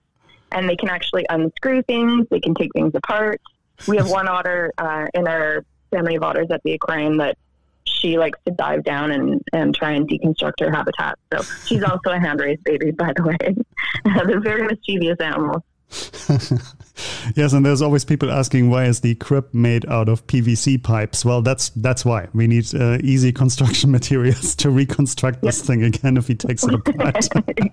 and 0.52 0.68
they 0.68 0.76
can 0.76 0.88
actually 0.88 1.26
unscrew 1.28 1.82
things. 1.82 2.28
They 2.30 2.40
can 2.40 2.54
take 2.54 2.73
things 2.73 2.92
apart. 2.94 3.40
We 3.88 3.96
have 3.96 4.08
one 4.08 4.28
otter 4.28 4.73
uh, 4.78 5.06
in 5.14 5.26
our 5.26 5.64
family 5.94 6.16
of 6.16 6.22
otters 6.22 6.48
at 6.50 6.62
the 6.64 6.72
aquarium 6.72 7.16
that 7.18 7.36
she 7.84 8.18
likes 8.18 8.38
to 8.46 8.52
dive 8.52 8.84
down 8.84 9.10
and, 9.10 9.42
and 9.52 9.74
try 9.74 9.92
and 9.92 10.08
deconstruct 10.08 10.60
her 10.60 10.70
habitat. 10.70 11.18
So 11.32 11.42
she's 11.66 11.82
also 11.90 12.10
a 12.10 12.20
hand 12.20 12.40
raised 12.40 12.64
baby, 12.64 12.90
by 12.90 13.12
the 13.14 13.22
way. 13.22 13.56
They're 14.26 14.40
very 14.40 14.66
mischievous 14.66 15.18
animals. 15.20 15.62
yes, 17.36 17.52
and 17.52 17.64
there's 17.64 17.82
always 17.82 18.04
people 18.04 18.30
asking 18.30 18.68
why 18.68 18.86
is 18.86 19.00
the 19.00 19.14
crib 19.16 19.46
made 19.52 19.86
out 19.86 20.08
of 20.08 20.26
PVC 20.26 20.82
pipes? 20.82 21.24
Well, 21.24 21.40
that's 21.40 21.68
that's 21.70 22.04
why 22.04 22.28
we 22.32 22.48
need 22.48 22.74
uh, 22.74 22.98
easy 23.00 23.32
construction 23.32 23.92
materials 23.92 24.56
to 24.56 24.70
reconstruct 24.70 25.42
this 25.42 25.58
yep. 25.58 25.66
thing 25.66 25.84
again 25.84 26.16
if 26.16 26.26
he 26.26 26.34
takes 26.34 26.64
it 26.64 26.74
apart. 26.74 27.28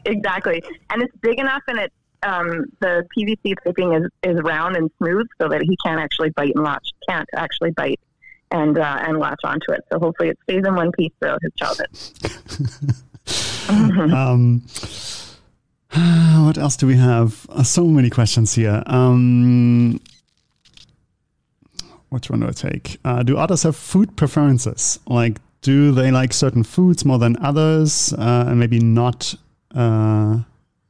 exactly, 0.05 0.61
and 0.91 1.01
it's 1.01 1.15
big 1.21 1.39
enough 1.39 1.63
and 1.67 1.79
it's 1.79 1.95
um, 2.23 2.65
the 2.79 3.07
PVC 3.17 3.55
piping 3.65 3.93
is, 3.93 4.03
is 4.23 4.39
round 4.43 4.75
and 4.75 4.91
smooth 4.97 5.27
so 5.41 5.47
that 5.47 5.61
he 5.63 5.75
can't 5.83 5.99
actually 5.99 6.29
bite 6.31 6.53
and 6.55 6.63
latch, 6.63 6.87
can't 7.07 7.27
actually 7.35 7.71
bite 7.71 7.99
and 8.51 8.77
uh, 8.77 8.97
and 9.01 9.17
latch 9.19 9.39
onto 9.43 9.71
it. 9.71 9.81
So 9.91 9.99
hopefully 9.99 10.29
it 10.29 10.39
stays 10.43 10.63
in 10.65 10.75
one 10.75 10.91
piece 10.91 11.11
throughout 11.19 11.39
his 11.41 11.53
childhood. 11.55 11.89
um, 14.13 14.61
what 16.45 16.57
else 16.57 16.75
do 16.77 16.87
we 16.87 16.95
have? 16.95 17.45
Uh, 17.49 17.63
so 17.63 17.85
many 17.85 18.09
questions 18.09 18.53
here. 18.53 18.83
Um, 18.85 19.99
which 22.09 22.29
one 22.29 22.41
do 22.41 22.47
I 22.47 22.51
take? 22.51 22.97
Uh, 23.05 23.23
do 23.23 23.37
otters 23.37 23.63
have 23.63 23.75
food 23.75 24.17
preferences? 24.17 24.99
Like, 25.07 25.39
do 25.61 25.91
they 25.91 26.11
like 26.11 26.33
certain 26.33 26.63
foods 26.63 27.05
more 27.05 27.17
than 27.19 27.37
others, 27.37 28.13
uh, 28.13 28.45
and 28.47 28.59
maybe 28.59 28.79
not 28.79 29.33
uh, 29.73 30.39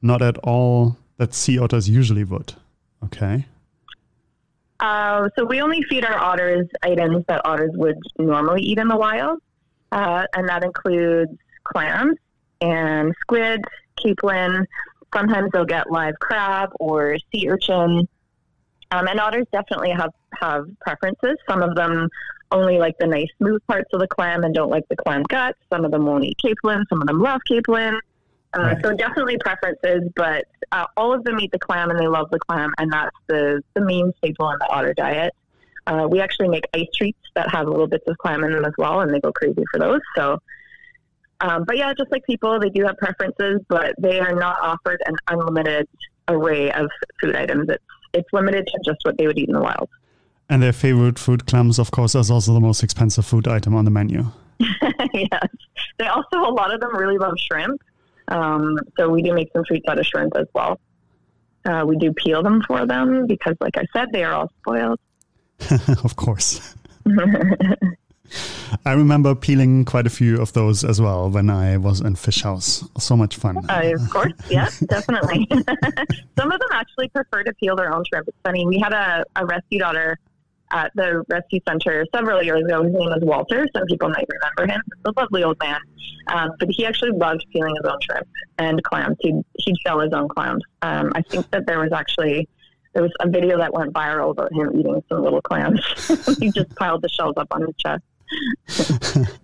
not 0.02 0.22
at 0.22 0.38
all 0.40 0.98
that 1.18 1.34
sea 1.34 1.60
otters 1.60 1.88
usually 1.88 2.24
would? 2.24 2.54
Okay. 3.04 3.46
Uh, 4.82 5.30
so 5.38 5.46
we 5.46 5.62
only 5.62 5.84
feed 5.84 6.04
our 6.04 6.18
otters 6.18 6.68
items 6.82 7.24
that 7.28 7.42
otters 7.46 7.70
would 7.76 8.00
normally 8.18 8.64
eat 8.64 8.80
in 8.80 8.88
the 8.88 8.98
wild, 8.98 9.40
uh, 9.92 10.26
and 10.36 10.50
that 10.50 10.64
includes 10.64 11.32
clams 11.64 12.18
and 12.62 13.14
squid, 13.22 13.64
capelin. 14.00 14.66
Sometimes 15.14 15.52
they'll 15.52 15.66
get 15.66 15.92
live 15.92 16.16
crab 16.20 16.72
or 16.80 17.18
sea 17.32 17.48
urchin. 17.50 18.08
Um, 18.90 19.08
and 19.08 19.20
otters 19.20 19.46
definitely 19.52 19.92
have, 19.92 20.12
have 20.40 20.66
preferences. 20.82 21.38
Some 21.48 21.62
of 21.62 21.76
them 21.76 22.10
only 22.52 22.78
like 22.80 22.98
the 22.98 23.08
nice 23.08 23.30
smooth 23.38 23.62
parts 23.68 23.90
of 23.94 24.00
the 24.00 24.08
clam 24.08 24.44
and 24.44 24.54
don't 24.54 24.70
like 24.70 24.88
the 24.90 24.96
clam 24.96 25.24
guts. 25.24 25.60
Some 25.72 25.86
of 25.86 25.92
them 25.92 26.06
won't 26.06 26.26
eat 26.26 26.38
capelin. 26.44 26.84
Some 26.90 27.02
of 27.02 27.08
them 27.08 27.20
love 27.20 27.42
capelin. 27.50 27.98
Uh, 28.56 28.62
right. 28.62 28.78
So 28.84 28.94
definitely 28.94 29.38
preferences, 29.38 30.10
but 30.16 30.46
uh, 30.72 30.86
all 30.98 31.14
of 31.14 31.24
them 31.24 31.40
eat 31.40 31.52
the 31.52 31.60
clam 31.60 31.90
and 31.90 32.00
they 32.00 32.08
love 32.08 32.30
the 32.32 32.40
clam, 32.40 32.74
and 32.78 32.92
that's 32.92 33.16
the, 33.28 33.64
the 33.74 33.82
main 33.82 34.12
staple 34.18 34.50
in 34.52 34.60
the 34.60 34.68
otter 34.70 34.94
diet. 34.94 35.34
Uh, 35.88 36.08
we 36.10 36.20
actually 36.20 36.50
make 36.50 36.66
ice 36.74 36.88
treats 36.96 37.20
that 37.36 37.50
have 37.50 37.68
little 37.68 37.88
bits 37.88 38.04
of 38.08 38.18
clam 38.18 38.44
in 38.44 38.52
them 38.52 38.66
as 38.66 38.74
well, 38.78 39.02
and 39.02 39.14
they 39.14 39.20
go 39.20 39.32
crazy 39.32 39.64
for 39.72 39.80
those. 39.80 40.02
So, 40.16 40.40
um, 41.40 41.64
but 41.66 41.78
yeah, 41.78 41.94
just 41.98 42.12
like 42.12 42.26
people, 42.26 42.60
they 42.60 42.70
do 42.70 42.84
have 42.86 42.98
preferences, 42.98 43.62
but 43.68 43.96
they 43.98 44.20
are 44.20 44.36
not 44.36 44.58
offered 44.62 45.02
an 45.06 45.16
unlimited 45.30 45.88
array 46.28 46.72
of 46.72 46.90
food 47.20 47.36
items. 47.36 47.70
It's 47.70 47.84
it's 48.14 48.30
limited 48.34 48.68
to 48.68 48.80
just 48.86 49.00
what 49.04 49.18
they 49.18 49.28
would 49.28 49.38
eat 49.38 49.48
in 49.48 49.56
the 49.56 49.62
wild. 49.62 49.90
And 50.50 50.62
their 50.62 50.74
favorite 50.74 51.18
food, 51.18 51.46
clams, 51.46 51.80
of 51.80 51.92
course, 51.92 52.14
is 52.14 52.30
also 52.30 52.54
the 52.54 52.60
most 52.60 52.84
expensive 52.84 53.26
food 53.26 53.48
item 53.48 53.74
on 53.74 53.86
the 53.86 53.92
menu. 53.92 54.26
yes, 54.60 55.48
they 55.98 56.08
also 56.08 56.40
a 56.40 56.52
lot 56.52 56.74
of 56.74 56.82
them 56.82 56.96
really 56.96 57.18
love 57.18 57.34
shrimp. 57.38 57.82
Um, 58.32 58.78
so 58.98 59.10
we 59.10 59.22
do 59.22 59.34
make 59.34 59.52
some 59.54 59.64
treats 59.66 59.88
out 59.88 60.00
of 60.00 60.06
shrimp 60.06 60.36
as 60.36 60.48
well. 60.54 60.80
Uh, 61.66 61.84
we 61.86 61.98
do 61.98 62.12
peel 62.14 62.42
them 62.42 62.62
for 62.64 62.88
them 62.88 63.28
because, 63.28 63.56
like 63.60 63.78
I 63.78 63.86
said, 63.94 64.08
they 64.12 64.24
are 64.24 64.34
all 64.34 64.52
spoiled. 64.62 65.00
of 66.04 66.16
course. 66.16 66.76
I 68.86 68.94
remember 68.94 69.36
peeling 69.36 69.84
quite 69.84 70.08
a 70.08 70.10
few 70.10 70.42
of 70.42 70.54
those 70.54 70.86
as 70.86 71.02
well 71.02 71.30
when 71.30 71.50
I 71.50 71.76
was 71.76 72.00
in 72.00 72.16
Fish 72.16 72.44
House. 72.44 72.88
So 72.98 73.18
much 73.18 73.36
fun. 73.36 73.58
Uh, 73.70 73.92
of 73.94 74.10
course, 74.10 74.32
yes, 74.50 74.80
definitely. 74.80 75.46
Some 76.40 76.52
of 76.52 76.60
them 76.60 76.70
actually 76.72 77.10
prefer 77.10 77.44
to 77.44 77.54
peel 77.56 77.76
their 77.76 77.94
own 77.94 78.06
shrimp. 78.06 78.30
It's 78.30 78.38
funny. 78.46 78.66
We 78.66 78.80
had 78.80 78.94
a, 78.94 79.26
a 79.36 79.46
rescue 79.46 79.84
otter 79.84 80.18
at 80.72 80.92
the 80.96 81.24
rescue 81.30 81.60
center 81.68 82.06
several 82.14 82.42
years 82.44 82.64
ago. 82.64 82.84
His 82.84 82.94
name 82.94 83.10
was 83.10 83.20
Walter. 83.22 83.68
Some 83.76 83.86
people 83.86 84.10
might 84.10 84.28
remember 84.28 84.74
him. 84.74 84.82
A 85.06 85.12
lovely 85.20 85.44
old 85.44 85.58
man. 85.60 85.80
Um, 86.28 86.52
but 86.60 86.70
he 86.70 86.86
actually 86.86 87.12
loved 87.12 87.46
peeling 87.52 87.76
his 87.76 87.92
own 87.92 88.00
shrimp 88.02 88.28
and 88.58 88.84
clams. 88.84 89.18
He'd, 89.22 89.44
he'd 89.58 89.76
shell 89.86 90.00
his 90.00 90.14
own 90.14 90.30
clams. 90.30 90.64
Um, 90.82 91.12
I 91.16 91.22
think 91.22 91.50
that 91.52 91.66
there 91.66 91.80
was 91.80 91.92
actually 91.92 92.48
there 92.94 93.04
was 93.04 93.12
a 93.22 93.30
video 93.30 93.58
that 93.58 93.74
went 93.74 93.94
viral 93.94 94.32
about 94.32 94.52
him 94.52 94.70
eating 94.78 95.02
some 95.08 95.24
little 95.24 95.42
clams. 95.42 95.80
he 96.40 96.52
just 96.52 96.76
piled 96.76 97.02
the 97.02 97.10
shells 97.10 97.36
up 97.38 97.48
on 97.52 97.62
his 97.62 97.76
chest. 97.78 98.04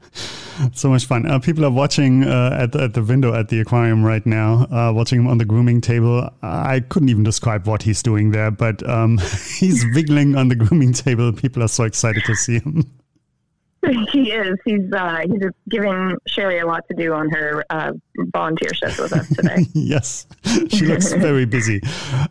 so 0.73 0.89
much 0.89 1.05
fun. 1.05 1.25
Uh, 1.25 1.39
people 1.39 1.65
are 1.65 1.71
watching 1.71 2.23
uh, 2.23 2.57
at, 2.59 2.71
the, 2.71 2.83
at 2.83 2.93
the 2.93 3.03
window 3.03 3.33
at 3.33 3.49
the 3.49 3.59
aquarium 3.59 4.03
right 4.03 4.25
now, 4.25 4.67
uh, 4.71 4.91
watching 4.93 5.19
him 5.19 5.27
on 5.27 5.37
the 5.37 5.45
grooming 5.45 5.81
table. 5.81 6.29
I 6.41 6.81
couldn't 6.81 7.09
even 7.09 7.23
describe 7.23 7.67
what 7.67 7.83
he's 7.83 8.01
doing 8.03 8.31
there, 8.31 8.51
but 8.51 8.87
um, 8.87 9.17
he's 9.57 9.85
wiggling 9.93 10.35
on 10.35 10.47
the 10.47 10.55
grooming 10.55 10.93
table. 10.93 11.31
People 11.33 11.63
are 11.63 11.67
so 11.67 11.83
excited 11.83 12.23
to 12.25 12.35
see 12.35 12.59
him. 12.59 12.83
He 14.11 14.31
is. 14.31 14.57
He's 14.65 14.91
uh, 14.91 15.21
he's 15.25 15.43
giving 15.69 16.15
Sherry 16.27 16.59
a 16.59 16.65
lot 16.65 16.87
to 16.89 16.95
do 16.95 17.13
on 17.13 17.29
her 17.29 17.63
uh, 17.69 17.91
volunteer 18.33 18.73
shift 18.73 18.99
with 18.99 19.13
us 19.13 19.27
today. 19.29 19.65
yes, 19.73 20.27
she 20.69 20.85
looks 20.85 21.11
very 21.13 21.45
busy. 21.45 21.81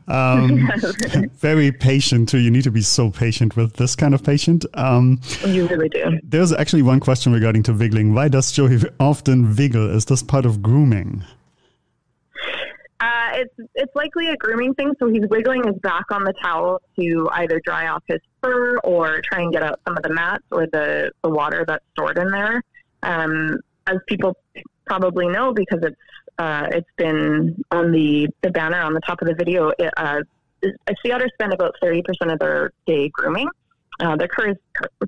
Um, 0.09 0.71
very 1.39 1.73
patient 1.73 2.29
too. 2.29 2.39
You 2.39 2.51
need 2.51 2.65
to 2.65 2.71
be 2.71 2.83
so 2.83 3.11
patient 3.11 3.57
with 3.57 3.75
this 3.75 3.97
kind 3.97 4.15
of 4.15 4.23
patient. 4.23 4.65
Um, 4.75 5.21
you 5.47 5.67
really 5.69 5.89
do. 5.89 6.19
There's 6.23 6.53
actually 6.53 6.83
one 6.83 7.01
question 7.01 7.33
regarding 7.33 7.63
to 7.65 7.73
wiggling. 7.73 8.15
Why 8.15 8.29
does 8.29 8.53
Joey 8.53 8.79
often 9.01 9.55
wiggle? 9.55 9.91
Is 9.91 10.05
this 10.07 10.23
part 10.23 10.47
of 10.47 10.63
grooming? 10.63 11.25
Uh, 12.99 13.31
it's 13.35 13.55
it's 13.75 13.95
likely 13.95 14.29
a 14.29 14.37
grooming 14.37 14.73
thing. 14.75 14.95
So 14.99 15.09
he's 15.09 15.29
wiggling 15.29 15.65
his 15.67 15.77
back 15.83 16.05
on 16.11 16.25
the 16.25 16.33
towel 16.43 16.81
to 16.99 17.29
either 17.33 17.61
dry 17.65 17.89
off 17.89 18.03
his 18.07 18.21
fur 18.43 18.79
or 18.79 19.21
try 19.21 19.43
and 19.43 19.53
get 19.53 19.63
out 19.63 19.81
some 19.87 19.97
of 19.97 20.03
the 20.03 20.13
mats 20.13 20.45
or 20.51 20.67
the, 20.67 21.11
the 21.23 21.29
water 21.29 21.65
that's 21.67 21.85
stored 21.93 22.17
in 22.17 22.29
there. 22.31 22.63
Um, 23.03 23.59
as 23.87 23.99
people 24.09 24.37
probably 24.87 25.29
know, 25.29 25.53
because 25.53 25.81
it's 25.83 25.97
uh, 26.39 26.69
it's 26.71 26.89
been 26.97 27.63
on 27.71 27.93
the, 27.93 28.29
the 28.43 28.51
banner 28.51 28.81
on 28.81 28.95
the 28.95 29.01
top 29.01 29.21
of 29.23 29.29
the 29.29 29.35
video, 29.35 29.73
it, 29.79 29.93
uh, 29.97 30.21
sea 30.63 31.13
otters 31.13 31.31
spend 31.35 31.53
about 31.53 31.75
thirty 31.83 32.03
percent 32.03 32.31
of 32.31 32.39
their 32.39 32.73
day 32.87 33.09
grooming. 33.11 33.49
Uh, 34.01 34.17
their 34.17 34.29
fur 34.35 34.49
is 34.51 34.57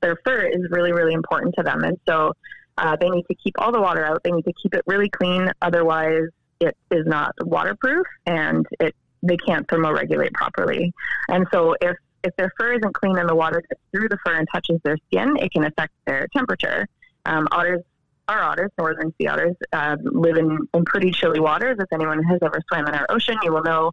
their 0.02 0.16
fur 0.24 0.42
is 0.46 0.60
really 0.70 0.92
really 0.92 1.14
important 1.14 1.54
to 1.56 1.62
them, 1.62 1.84
and 1.84 1.98
so 2.06 2.32
uh, 2.76 2.96
they 3.00 3.08
need 3.08 3.24
to 3.30 3.34
keep 3.34 3.54
all 3.58 3.72
the 3.72 3.80
water 3.80 4.04
out. 4.04 4.22
They 4.24 4.30
need 4.30 4.44
to 4.44 4.52
keep 4.62 4.74
it 4.74 4.82
really 4.86 5.08
clean, 5.08 5.50
otherwise 5.62 6.28
it 6.60 6.76
is 6.90 7.06
not 7.06 7.34
waterproof 7.40 8.06
and 8.26 8.66
it 8.80 8.94
they 9.22 9.36
can't 9.36 9.66
thermoregulate 9.66 10.32
properly. 10.32 10.92
And 11.28 11.46
so 11.52 11.74
if 11.80 11.96
if 12.24 12.34
their 12.36 12.52
fur 12.58 12.72
isn't 12.74 12.94
clean 12.94 13.16
and 13.18 13.28
the 13.28 13.34
water 13.34 13.62
gets 13.68 13.80
through 13.92 14.08
the 14.08 14.18
fur 14.24 14.34
and 14.34 14.46
touches 14.52 14.80
their 14.82 14.96
skin, 15.06 15.36
it 15.36 15.52
can 15.52 15.64
affect 15.64 15.92
their 16.06 16.26
temperature. 16.36 16.86
Um, 17.26 17.46
otters, 17.52 17.82
our 18.26 18.42
otters, 18.42 18.70
northern 18.76 19.14
sea 19.18 19.28
otters, 19.28 19.54
uh, 19.72 19.96
live 20.02 20.36
in, 20.36 20.58
in 20.74 20.84
pretty 20.84 21.12
chilly 21.12 21.40
waters. 21.40 21.76
If 21.78 21.86
anyone 21.92 22.22
has 22.24 22.40
ever 22.42 22.60
swam 22.68 22.86
in 22.88 22.94
our 22.94 23.06
ocean, 23.08 23.36
you 23.42 23.52
will 23.52 23.62
know. 23.62 23.92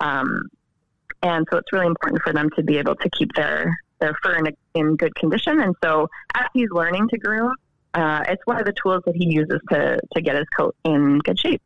Um, 0.00 0.48
and 1.22 1.46
so 1.50 1.58
it's 1.58 1.72
really 1.72 1.86
important 1.86 2.22
for 2.22 2.32
them 2.32 2.48
to 2.56 2.62
be 2.62 2.78
able 2.78 2.94
to 2.96 3.10
keep 3.10 3.32
their, 3.34 3.76
their 3.98 4.16
fur 4.22 4.36
in, 4.36 4.46
a, 4.46 4.52
in 4.74 4.96
good 4.96 5.14
condition. 5.16 5.60
And 5.60 5.74
so 5.82 6.08
as 6.34 6.46
he's 6.54 6.70
learning 6.70 7.08
to 7.08 7.18
groom, 7.18 7.52
uh, 7.94 8.24
it's 8.28 8.42
one 8.46 8.58
of 8.58 8.66
the 8.66 8.74
tools 8.80 9.02
that 9.06 9.16
he 9.16 9.26
uses 9.32 9.60
to, 9.70 9.98
to 10.14 10.20
get 10.20 10.36
his 10.36 10.46
coat 10.56 10.76
in 10.84 11.18
good 11.18 11.38
shape. 11.38 11.62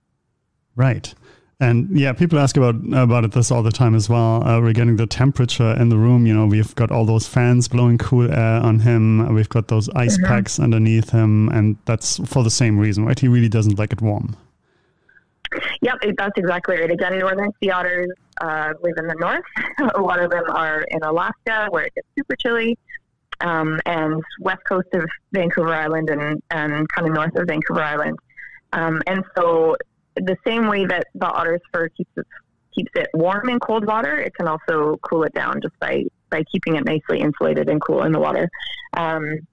Right. 0.79 1.13
And 1.61 1.99
yeah, 1.99 2.13
people 2.13 2.39
ask 2.39 2.57
about 2.57 2.77
about 2.95 3.25
it 3.25 3.33
this 3.33 3.51
all 3.51 3.65
the 3.65 3.73
time 3.73 3.97
as 3.97 4.09
well 4.09 4.47
uh, 4.47 4.61
regarding 4.61 4.95
the 4.95 5.09
temperature 5.09 5.73
in 5.73 5.89
the 5.89 5.99
room. 5.99 6.25
You 6.25 6.33
know, 6.33 6.47
we've 6.47 6.73
got 6.77 6.93
all 6.93 7.05
those 7.05 7.27
fans 7.27 7.67
blowing 7.67 7.99
cool 7.99 8.31
air 8.31 8.63
on 8.63 8.79
him. 8.79 9.35
We've 9.35 9.49
got 9.49 9.67
those 9.67 9.89
ice 9.91 10.17
mm-hmm. 10.17 10.27
packs 10.27 10.61
underneath 10.61 11.11
him, 11.11 11.49
and 11.49 11.77
that's 11.85 12.19
for 12.29 12.45
the 12.45 12.51
same 12.51 12.79
reason, 12.79 13.05
right? 13.05 13.19
He 13.19 13.27
really 13.27 13.49
doesn't 13.49 13.77
like 13.77 13.93
it 13.93 14.01
warm. 14.01 14.37
Yep, 15.81 15.97
that's 16.17 16.39
exactly 16.39 16.79
right. 16.79 16.93
Again, 16.93 17.19
northern 17.19 17.51
sea 17.61 17.71
otters 17.71 18.13
uh, 18.41 18.75
live 18.81 18.95
in 18.97 19.09
the 19.09 19.17
north. 19.19 19.43
a 19.97 20.01
lot 20.01 20.21
of 20.21 20.31
them 20.31 20.45
are 20.51 20.83
in 20.83 21.03
Alaska, 21.03 21.67
where 21.71 21.87
it 21.87 21.95
gets 21.97 22.07
super 22.17 22.37
chilly, 22.37 22.79
um, 23.41 23.81
and 23.85 24.23
west 24.43 24.61
coast 24.69 24.89
of 24.93 25.11
Vancouver 25.33 25.75
Island, 25.75 26.09
and 26.09 26.41
and 26.53 26.89
kind 26.91 27.09
of 27.09 27.15
north 27.15 27.35
of 27.35 27.49
Vancouver 27.49 27.83
Island. 27.83 28.17
Um, 28.73 29.03
and 29.09 29.25
so 29.37 29.75
the 30.21 30.37
same 30.47 30.67
way 30.69 30.85
that 30.87 31.07
the 31.15 31.27
otter's 31.27 31.61
fur 31.73 31.89
keeps 31.89 32.11
it, 32.17 32.27
keeps 32.75 32.91
it 32.95 33.09
warm 33.15 33.49
in 33.49 33.59
cold 33.61 33.87
water, 33.87 34.19
it 34.19 34.35
can 34.35 34.49
also 34.49 34.99
cool 35.03 35.25
it 35.25 35.35
down 35.35 35.61
just 35.61 35.79
by, 35.81 36.05
by 36.31 36.43
keeping 36.51 36.77
it 36.77 36.85
nicely 36.85 37.21
insulated 37.21 37.69
and 37.69 37.81
cool 37.81 38.03
in 38.03 38.13
the 38.13 38.21
water. 38.21 38.49
Um, 38.97 39.47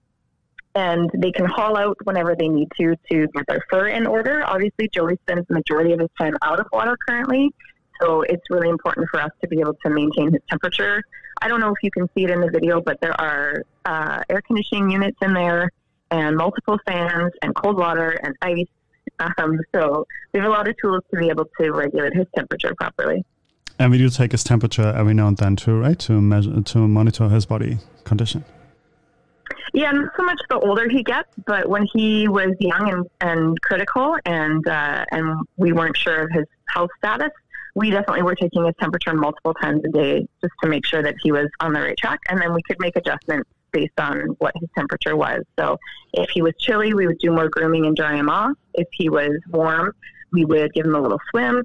and 0.75 1.09
they 1.13 1.31
can 1.31 1.45
haul 1.45 1.77
out 1.77 1.97
whenever 2.03 2.35
they 2.35 2.49
need 2.49 2.67
to 2.77 2.95
to 3.09 3.27
get 3.27 3.47
their 3.47 3.63
fur 3.69 3.87
in 3.87 4.05
order. 4.05 4.43
Obviously, 4.45 4.89
Joey 4.89 5.17
spends 5.23 5.47
the 5.47 5.53
majority 5.53 5.93
of 5.93 5.99
his 6.01 6.09
time 6.19 6.35
out 6.41 6.59
of 6.59 6.67
water 6.73 6.97
currently, 7.07 7.53
so 8.01 8.21
it's 8.23 8.43
really 8.49 8.69
important 8.69 9.07
for 9.09 9.21
us 9.21 9.31
to 9.41 9.47
be 9.47 9.61
able 9.61 9.75
to 9.85 9.89
maintain 9.89 10.33
his 10.33 10.41
temperature. 10.49 11.01
I 11.41 11.47
don't 11.47 11.61
know 11.61 11.69
if 11.69 11.81
you 11.81 11.91
can 11.91 12.09
see 12.13 12.25
it 12.25 12.29
in 12.29 12.41
the 12.41 12.49
video, 12.49 12.81
but 12.81 12.99
there 13.01 13.19
are 13.19 13.63
uh, 13.85 14.23
air 14.29 14.41
conditioning 14.41 14.91
units 14.91 15.17
in 15.21 15.33
there, 15.33 15.71
and 16.11 16.35
multiple 16.35 16.77
fans, 16.85 17.31
and 17.41 17.55
cold 17.55 17.77
water, 17.77 18.11
and 18.11 18.35
ice, 18.41 18.67
um, 19.19 19.59
so 19.73 20.05
we 20.33 20.39
have 20.39 20.47
a 20.47 20.51
lot 20.51 20.67
of 20.67 20.75
tools 20.81 21.01
to 21.11 21.19
be 21.19 21.29
able 21.29 21.45
to 21.59 21.71
regulate 21.71 22.13
his 22.13 22.27
temperature 22.35 22.73
properly. 22.75 23.23
And 23.77 23.91
we 23.91 23.97
do 23.97 24.09
take 24.09 24.31
his 24.31 24.43
temperature 24.43 24.93
every 24.95 25.13
now 25.13 25.27
and 25.27 25.37
then 25.37 25.55
too, 25.55 25.77
right? 25.77 25.99
To 25.99 26.21
measure, 26.21 26.61
to 26.61 26.87
monitor 26.87 27.29
his 27.29 27.45
body 27.45 27.79
condition. 28.05 28.45
Yeah, 29.73 29.91
not 29.91 30.11
so 30.15 30.23
much 30.23 30.39
the 30.49 30.59
older 30.59 30.87
he 30.87 31.03
gets, 31.03 31.27
but 31.45 31.67
when 31.67 31.85
he 31.93 32.29
was 32.29 32.55
young 32.59 32.89
and, 32.89 33.05
and 33.19 33.61
critical, 33.61 34.17
and 34.25 34.65
uh, 34.65 35.03
and 35.11 35.45
we 35.57 35.73
weren't 35.73 35.97
sure 35.97 36.23
of 36.23 36.31
his 36.31 36.45
health 36.69 36.89
status, 36.97 37.31
we 37.73 37.89
definitely 37.89 38.23
were 38.23 38.35
taking 38.35 38.65
his 38.65 38.73
temperature 38.79 39.13
multiple 39.13 39.53
times 39.55 39.81
a 39.83 39.89
day 39.89 40.25
just 40.41 40.53
to 40.63 40.69
make 40.69 40.85
sure 40.85 41.03
that 41.03 41.15
he 41.21 41.33
was 41.33 41.49
on 41.59 41.73
the 41.73 41.81
right 41.81 41.97
track, 41.97 42.21
and 42.29 42.41
then 42.41 42.53
we 42.53 42.61
could 42.63 42.79
make 42.79 42.95
adjustments 42.95 43.49
based 43.75 43.99
on 43.99 44.21
what 44.39 44.53
his 44.55 44.69
temperature 44.73 45.17
was. 45.17 45.41
So 45.59 45.77
if 46.13 46.29
he 46.29 46.41
was 46.41 46.53
chilly, 46.57 46.93
we 46.93 47.05
would 47.07 47.19
do 47.19 47.31
more 47.31 47.49
grooming 47.49 47.85
and 47.85 47.95
dry 47.95 48.15
him 48.15 48.29
off. 48.29 48.53
If 48.73 48.87
he 48.93 49.09
was 49.09 49.31
warm, 49.49 49.93
we 50.31 50.45
would 50.45 50.73
give 50.73 50.85
him 50.85 50.95
a 50.95 51.01
little 51.01 51.19
swim. 51.29 51.63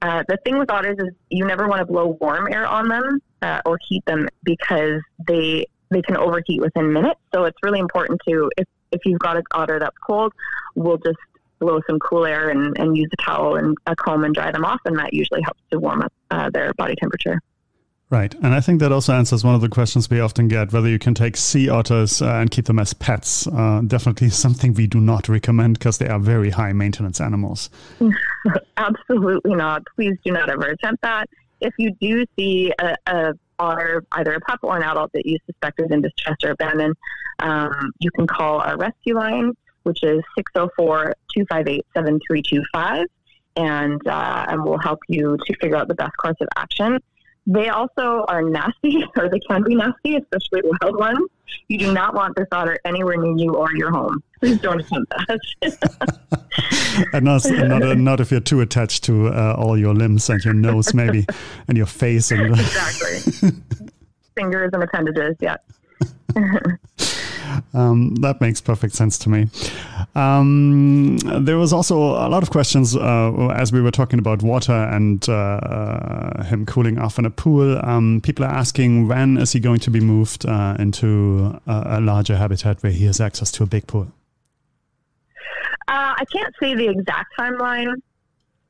Uh, 0.00 0.22
the 0.28 0.38
thing 0.44 0.56
with 0.56 0.70
otters 0.70 0.96
is 1.00 1.08
you 1.30 1.44
never 1.44 1.66
want 1.66 1.80
to 1.80 1.84
blow 1.84 2.16
warm 2.20 2.46
air 2.52 2.64
on 2.64 2.88
them 2.88 3.20
uh, 3.42 3.60
or 3.66 3.76
heat 3.88 4.04
them 4.06 4.28
because 4.44 5.00
they 5.26 5.66
they 5.90 6.02
can 6.02 6.16
overheat 6.16 6.60
within 6.60 6.92
minutes. 6.92 7.20
So 7.34 7.44
it's 7.44 7.58
really 7.62 7.80
important 7.80 8.20
to 8.28 8.50
if 8.56 8.68
if 8.92 9.00
you've 9.04 9.18
got 9.18 9.36
an 9.36 9.42
otter 9.52 9.80
that's 9.80 9.98
cold, 10.06 10.32
we'll 10.76 10.98
just 10.98 11.18
blow 11.58 11.80
some 11.88 11.98
cool 11.98 12.24
air 12.24 12.50
and, 12.50 12.78
and 12.78 12.96
use 12.96 13.10
a 13.12 13.22
towel 13.22 13.56
and 13.56 13.76
a 13.86 13.96
comb 13.96 14.22
and 14.22 14.32
dry 14.32 14.52
them 14.52 14.64
off, 14.64 14.80
and 14.84 14.96
that 14.98 15.12
usually 15.12 15.42
helps 15.42 15.60
to 15.72 15.80
warm 15.80 16.02
up 16.02 16.12
uh, 16.30 16.48
their 16.50 16.72
body 16.74 16.94
temperature. 16.94 17.40
Right. 18.10 18.34
And 18.36 18.54
I 18.54 18.60
think 18.60 18.80
that 18.80 18.90
also 18.90 19.12
answers 19.12 19.44
one 19.44 19.54
of 19.54 19.60
the 19.60 19.68
questions 19.68 20.08
we 20.08 20.18
often 20.18 20.48
get 20.48 20.72
whether 20.72 20.88
you 20.88 20.98
can 20.98 21.12
take 21.12 21.36
sea 21.36 21.68
otters 21.68 22.22
uh, 22.22 22.26
and 22.26 22.50
keep 22.50 22.64
them 22.64 22.78
as 22.78 22.94
pets. 22.94 23.46
Uh, 23.46 23.82
definitely 23.86 24.30
something 24.44 24.72
we 24.72 24.86
do 24.86 24.98
not 24.98 25.28
recommend 25.28 25.78
because 25.78 25.98
they 25.98 26.08
are 26.08 26.18
very 26.18 26.50
high 26.50 26.72
maintenance 26.72 27.20
animals. 27.20 27.68
Absolutely 28.78 29.54
not. 29.54 29.82
Please 29.94 30.16
do 30.24 30.32
not 30.32 30.48
ever 30.48 30.68
attempt 30.68 31.02
that. 31.02 31.28
If 31.60 31.74
you 31.76 31.92
do 32.00 32.24
see 32.38 32.72
a, 32.78 32.94
a 33.06 33.34
otter, 33.58 34.04
either 34.12 34.32
a 34.34 34.40
pup 34.40 34.60
or 34.62 34.76
an 34.76 34.84
adult 34.84 35.12
that 35.12 35.26
you 35.26 35.36
suspect 35.44 35.80
is 35.80 35.90
in 35.90 36.00
distress 36.00 36.36
or 36.44 36.50
abandoned, 36.50 36.94
um, 37.40 37.92
you 37.98 38.10
can 38.12 38.26
call 38.26 38.60
our 38.60 38.78
rescue 38.78 39.16
line, 39.16 39.52
which 39.82 40.02
is 40.02 40.22
604 40.36 41.14
258 41.34 41.84
7325, 41.94 43.06
and, 43.56 44.06
uh, 44.06 44.46
and 44.48 44.64
we'll 44.64 44.78
help 44.78 45.00
you 45.08 45.36
to 45.44 45.54
figure 45.60 45.76
out 45.76 45.88
the 45.88 45.94
best 45.94 46.16
course 46.16 46.36
of 46.40 46.48
action. 46.56 46.98
They 47.48 47.70
also 47.70 48.26
are 48.28 48.42
nasty, 48.42 49.02
or 49.16 49.30
they 49.30 49.40
can 49.40 49.64
be 49.64 49.74
nasty, 49.74 50.16
especially 50.16 50.70
wild 50.80 50.98
ones. 50.98 51.30
You 51.68 51.78
do 51.78 51.92
not 51.94 52.14
want 52.14 52.36
this 52.36 52.46
otter 52.52 52.78
anywhere 52.84 53.16
near 53.16 53.34
you 53.36 53.54
or 53.54 53.72
your 53.74 53.90
home. 53.90 54.22
Please 54.38 54.58
don't 54.58 54.80
attempt 54.80 55.10
that. 55.10 57.08
and 57.14 57.24
not, 57.24 57.42
not, 57.46 57.96
not, 57.96 58.20
if 58.20 58.30
you're 58.30 58.40
too 58.40 58.60
attached 58.60 59.04
to 59.04 59.28
uh, 59.28 59.54
all 59.58 59.78
your 59.78 59.94
limbs 59.94 60.28
and 60.28 60.44
your 60.44 60.52
nose, 60.52 60.92
maybe, 60.92 61.26
and 61.68 61.78
your 61.78 61.86
face. 61.86 62.30
And 62.30 62.50
exactly. 62.50 63.50
Fingers 64.36 64.70
and 64.74 64.82
appendages, 64.82 65.36
yeah. 65.40 65.56
Um, 67.74 68.14
that 68.16 68.40
makes 68.40 68.60
perfect 68.60 68.94
sense 68.94 69.18
to 69.18 69.28
me. 69.28 69.48
Um, 70.14 71.18
there 71.18 71.58
was 71.58 71.72
also 71.72 71.98
a 71.98 72.28
lot 72.28 72.42
of 72.42 72.50
questions 72.50 72.96
uh, 72.96 73.48
as 73.54 73.72
we 73.72 73.80
were 73.80 73.90
talking 73.90 74.18
about 74.18 74.42
water 74.42 74.72
and 74.72 75.28
uh, 75.28 75.32
uh, 75.32 76.42
him 76.44 76.66
cooling 76.66 76.98
off 76.98 77.18
in 77.18 77.24
a 77.24 77.30
pool. 77.30 77.78
Um, 77.84 78.20
people 78.22 78.44
are 78.44 78.54
asking 78.54 79.08
when 79.08 79.38
is 79.38 79.52
he 79.52 79.60
going 79.60 79.80
to 79.80 79.90
be 79.90 80.00
moved 80.00 80.46
uh, 80.46 80.76
into 80.78 81.60
a, 81.66 81.98
a, 81.98 82.00
larger 82.00 82.36
habitat 82.36 82.82
where 82.82 82.92
he 82.92 83.06
has 83.06 83.20
access 83.20 83.50
to 83.52 83.62
a 83.62 83.66
big 83.66 83.86
pool? 83.86 84.08
Uh, 85.88 86.14
I 86.18 86.24
can't 86.32 86.54
say 86.60 86.74
the 86.74 86.88
exact 86.88 87.32
timeline. 87.38 87.94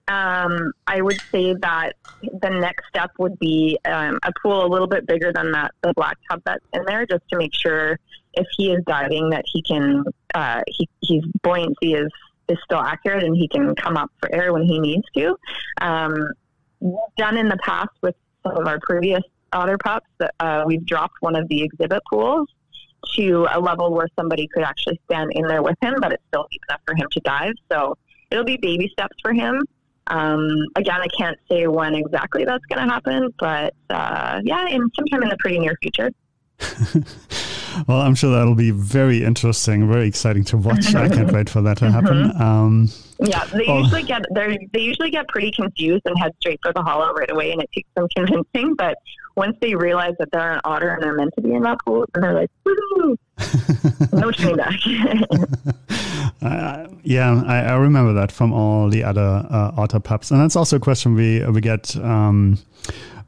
Um, 0.09 0.73
I 0.87 1.01
would 1.01 1.21
say 1.33 1.55
that 1.61 1.93
the 2.23 2.51
next 2.51 2.89
step 2.89 3.11
would 3.19 3.39
be 3.39 3.79
um, 3.85 4.19
a 4.23 4.33
pool 4.43 4.65
a 4.65 4.69
little 4.69 4.87
bit 4.87 5.07
bigger 5.07 5.33
than 5.33 5.53
that 5.53 5.73
the 5.83 5.93
black 5.95 6.19
tub 6.31 6.43
that's 6.45 6.65
in 6.73 6.83
there, 6.87 7.07
just 7.07 7.23
to 7.31 7.37
make 7.37 7.55
sure 7.55 7.99
if 8.35 8.47
he 8.57 8.73
is 8.73 8.83
diving 8.87 9.31
that 9.31 9.45
he 9.47 9.63
can 9.63 10.05
uh, 10.35 10.63
he 10.67 10.89
his 11.03 11.25
buoyancy 11.43 11.95
is 11.95 12.11
is 12.49 12.59
still 12.65 12.81
accurate 12.81 13.23
and 13.23 13.37
he 13.37 13.47
can 13.49 13.75
come 13.75 13.97
up 13.97 14.11
for 14.21 14.35
air 14.35 14.53
when 14.53 14.63
he 14.63 14.79
needs 14.79 15.05
to. 15.15 15.37
Um, 15.81 16.17
done 17.17 17.37
in 17.37 17.49
the 17.49 17.59
past 17.59 17.91
with 18.03 18.15
some 18.43 18.57
of 18.57 18.67
our 18.67 18.79
previous 18.81 19.23
otter 19.53 19.79
pups 19.79 20.07
that 20.19 20.35
uh, 20.41 20.65
we've 20.67 20.85
dropped 20.85 21.17
one 21.21 21.37
of 21.37 21.49
the 21.49 21.63
exhibit 21.63 22.03
pools 22.11 22.49
to 23.15 23.47
a 23.53 23.61
level 23.61 23.93
where 23.93 24.09
somebody 24.19 24.49
could 24.49 24.63
actually 24.63 25.01
stand 25.11 25.31
in 25.35 25.47
there 25.47 25.63
with 25.63 25.77
him, 25.83 25.95
but 26.01 26.13
it's 26.13 26.23
still 26.29 26.47
deep 26.51 26.61
enough 26.69 26.81
for 26.87 26.95
him 26.95 27.07
to 27.13 27.21
dive. 27.21 27.53
So 27.71 27.97
it'll 28.31 28.45
be 28.45 28.57
baby 28.57 28.89
steps 28.93 29.17
for 29.23 29.33
him. 29.33 29.63
Um, 30.09 30.49
again, 30.77 31.01
I 31.01 31.07
can't 31.17 31.39
say 31.49 31.67
when 31.67 31.95
exactly 31.95 32.45
that's 32.45 32.65
going 32.67 32.87
to 32.87 32.93
happen, 32.93 33.33
but 33.39 33.75
uh, 33.91 34.41
yeah, 34.43 34.67
in 34.69 34.89
sometime 34.97 35.23
in 35.23 35.29
the 35.29 35.37
pretty 35.39 35.59
near 35.59 35.77
future. 35.83 36.11
well, 37.87 38.01
I'm 38.01 38.15
sure 38.15 38.31
that'll 38.31 38.55
be 38.55 38.71
very 38.71 39.25
interesting, 39.25 39.89
very 39.91 40.09
exciting 40.09 40.45
to 40.45 40.57
watch. 40.57 40.95
I 40.95 41.09
can't 41.09 41.33
wait 41.33 41.49
for 41.49 41.63
that 41.63 41.79
to 41.79 41.91
happen. 41.91 42.31
Mm-hmm. 42.31 42.43
Um, 42.43 42.89
yeah, 43.21 43.45
they 43.47 43.67
oh. 43.67 43.81
usually 43.81 44.03
get 44.05 44.23
they 44.35 44.69
they 44.73 44.81
usually 44.81 45.11
get 45.11 45.29
pretty 45.29 45.51
confused 45.51 46.03
and 46.05 46.19
head 46.19 46.33
straight 46.41 46.61
for 46.63 46.73
the 46.73 46.83
hollow 46.83 47.13
right 47.13 47.31
away, 47.31 47.53
and 47.53 47.63
it 47.63 47.71
takes 47.75 47.89
some 47.97 48.09
convincing. 48.17 48.75
But 48.75 48.99
once 49.37 49.57
they 49.61 49.75
realize 49.75 50.15
that 50.19 50.31
they're 50.33 50.53
an 50.53 50.61
otter 50.65 50.91
and 50.91 51.03
they're 51.03 51.15
meant 51.15 51.33
to 51.37 51.41
be 51.41 51.55
in 51.55 51.63
that 51.63 51.79
pool, 51.85 52.05
and 52.15 52.23
they're 52.23 52.35
like, 52.35 52.51
no 54.13 54.31
turning 54.33 54.57
back. 54.57 54.81
Uh, 56.41 56.87
yeah, 57.03 57.43
I, 57.47 57.63
I, 57.63 57.75
remember 57.77 58.13
that 58.13 58.31
from 58.31 58.53
all 58.53 58.89
the 58.89 59.03
other 59.03 59.45
uh, 59.51 59.73
otter 59.77 59.99
pups, 59.99 60.31
and 60.31 60.41
that's 60.41 60.55
also 60.55 60.77
a 60.77 60.81
question 60.81 61.15
we 61.15 61.45
we 61.47 61.61
get 61.61 61.97
um, 61.97 62.59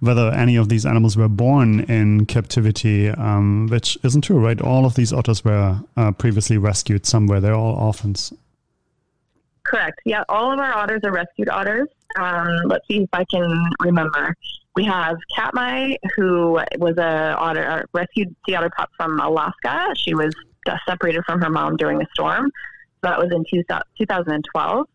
whether 0.01 0.31
any 0.31 0.57
of 0.57 0.69
these 0.69 0.85
animals 0.87 1.17
were 1.17 1.29
born 1.29 1.81
in 1.81 2.27
captivity, 2.27 3.09
um, 3.09 3.69
which 3.69 3.99
isn't 4.03 4.23
true, 4.23 4.39
right? 4.39 4.61
All 4.61 4.85
of 4.85 4.95
these 4.95 5.13
otters 5.13 5.45
were 5.45 5.81
uh, 5.97 6.13
previously 6.13 6.59
rescued 6.59 7.07
somewhere. 7.07 7.41
They're 7.41 7.55
all 7.55 7.75
orphans. 7.75 8.33
Correct. 9.65 10.01
Yeah, 10.05 10.25
all 10.29 10.53
of 10.53 10.59
our 10.59 10.73
otters 10.73 11.03
are 11.05 11.13
rescued 11.13 11.49
otters. 11.49 11.89
Um, 12.19 12.49
let's 12.67 12.87
see 12.89 13.03
if 13.03 13.11
I 13.13 13.25
can 13.31 13.71
remember. 13.81 14.35
We 14.75 14.85
have 14.85 15.17
Katmai, 15.37 15.97
who 16.17 16.59
was 16.79 16.97
a 16.97 17.37
otter, 17.37 17.63
a 17.63 17.85
rescued 17.93 18.35
sea 18.47 18.55
otter 18.55 18.71
pup 18.71 18.89
from 18.97 19.21
Alaska. 19.21 19.93
She 19.97 20.15
was 20.15 20.35
separated 20.89 21.25
from 21.25 21.41
her 21.41 21.51
mom 21.51 21.77
during 21.77 22.01
a 22.01 22.07
storm. 22.15 22.51
That 23.03 23.19
was 23.19 23.31
in 23.33 23.45
two, 23.51 23.63
2012. 23.99 24.87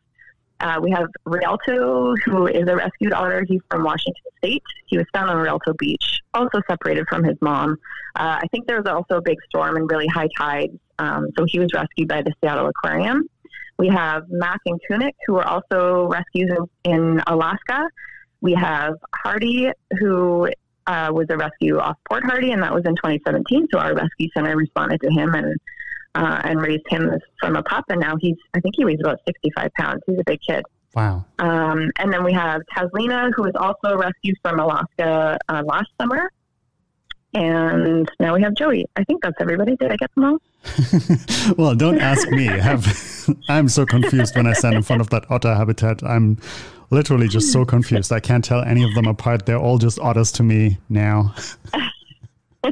Uh, 0.59 0.79
we 0.81 0.89
have 0.91 1.07
Rialto, 1.25 2.15
who 2.23 2.47
is 2.47 2.67
a 2.67 2.75
rescued 2.75 3.13
otter. 3.13 3.45
He's 3.47 3.61
from 3.69 3.83
Washington 3.83 4.23
State. 4.37 4.63
He 4.85 4.97
was 4.97 5.05
found 5.13 5.29
on 5.29 5.37
Rialto 5.37 5.73
Beach, 5.77 6.21
also 6.33 6.61
separated 6.69 7.05
from 7.09 7.23
his 7.23 7.35
mom. 7.41 7.77
Uh, 8.15 8.39
I 8.41 8.47
think 8.51 8.67
there 8.67 8.81
was 8.81 8.87
also 8.87 9.17
a 9.17 9.21
big 9.21 9.37
storm 9.49 9.75
and 9.75 9.89
really 9.89 10.07
high 10.07 10.29
tides, 10.37 10.77
um, 10.99 11.27
so 11.37 11.45
he 11.45 11.59
was 11.59 11.73
rescued 11.73 12.07
by 12.07 12.21
the 12.21 12.31
Seattle 12.41 12.67
Aquarium. 12.67 13.27
We 13.77 13.89
have 13.89 14.23
Mak 14.29 14.61
and 14.65 14.79
Kunik, 14.89 15.15
who 15.27 15.35
are 15.35 15.47
also 15.47 16.07
rescues 16.07 16.49
in, 16.85 16.91
in 16.93 17.21
Alaska. 17.27 17.89
We 18.39 18.53
have 18.53 18.95
Hardy, 19.13 19.71
who 19.99 20.49
uh, 20.87 21.09
was 21.13 21.27
a 21.29 21.37
rescue 21.37 21.79
off 21.79 21.97
Port 22.07 22.23
Hardy, 22.23 22.51
and 22.51 22.63
that 22.63 22.73
was 22.73 22.85
in 22.85 22.95
2017. 22.95 23.67
So 23.73 23.79
our 23.79 23.93
rescue 23.93 24.29
center 24.33 24.55
responded 24.55 25.01
to 25.01 25.09
him 25.11 25.33
and 25.33 25.59
uh, 26.15 26.41
and 26.43 26.61
raised 26.61 26.85
him 26.89 27.11
from 27.39 27.55
a 27.55 27.63
pup, 27.63 27.85
and 27.89 27.99
now 27.99 28.15
he's 28.19 28.37
I 28.55 28.59
think 28.59 28.75
he 28.77 28.85
weighs 28.85 28.99
about 28.99 29.19
65 29.25 29.71
pounds. 29.77 30.01
He's 30.07 30.19
a 30.19 30.23
big 30.25 30.39
kid. 30.47 30.63
Wow. 30.95 31.25
Um, 31.39 31.91
and 31.99 32.11
then 32.11 32.23
we 32.23 32.31
have 32.33 32.61
Taslina, 32.75 33.29
who 33.35 33.43
was 33.43 33.53
also 33.55 33.97
rescued 33.97 34.37
from 34.41 34.59
Alaska 34.59 35.37
uh, 35.49 35.61
last 35.65 35.89
summer. 35.99 36.31
And 37.33 38.09
now 38.21 38.33
we 38.33 38.41
have 38.43 38.53
Joey. 38.53 38.85
I 38.95 39.03
think 39.03 39.21
that's 39.21 39.35
everybody. 39.41 39.75
Did 39.75 39.91
I 39.91 39.97
get 39.97 40.09
them 40.15 40.23
all? 40.23 40.37
well, 41.57 41.75
don't 41.75 41.99
ask 41.99 42.29
me. 42.29 42.45
Have, 42.45 42.87
I'm 43.49 43.67
so 43.67 43.85
confused 43.85 44.37
when 44.37 44.47
I 44.47 44.53
stand 44.53 44.75
in 44.75 44.83
front 44.83 45.01
of 45.01 45.09
that 45.09 45.29
otter 45.29 45.53
habitat. 45.53 46.01
I'm 46.01 46.37
literally 46.91 47.27
just 47.27 47.51
so 47.51 47.65
confused. 47.65 48.13
I 48.13 48.21
can't 48.21 48.43
tell 48.43 48.61
any 48.61 48.85
of 48.85 48.93
them 48.95 49.05
apart. 49.05 49.45
They're 49.45 49.59
all 49.59 49.77
just 49.77 49.99
otters 49.99 50.31
to 50.33 50.43
me 50.43 50.77
now. 50.87 51.35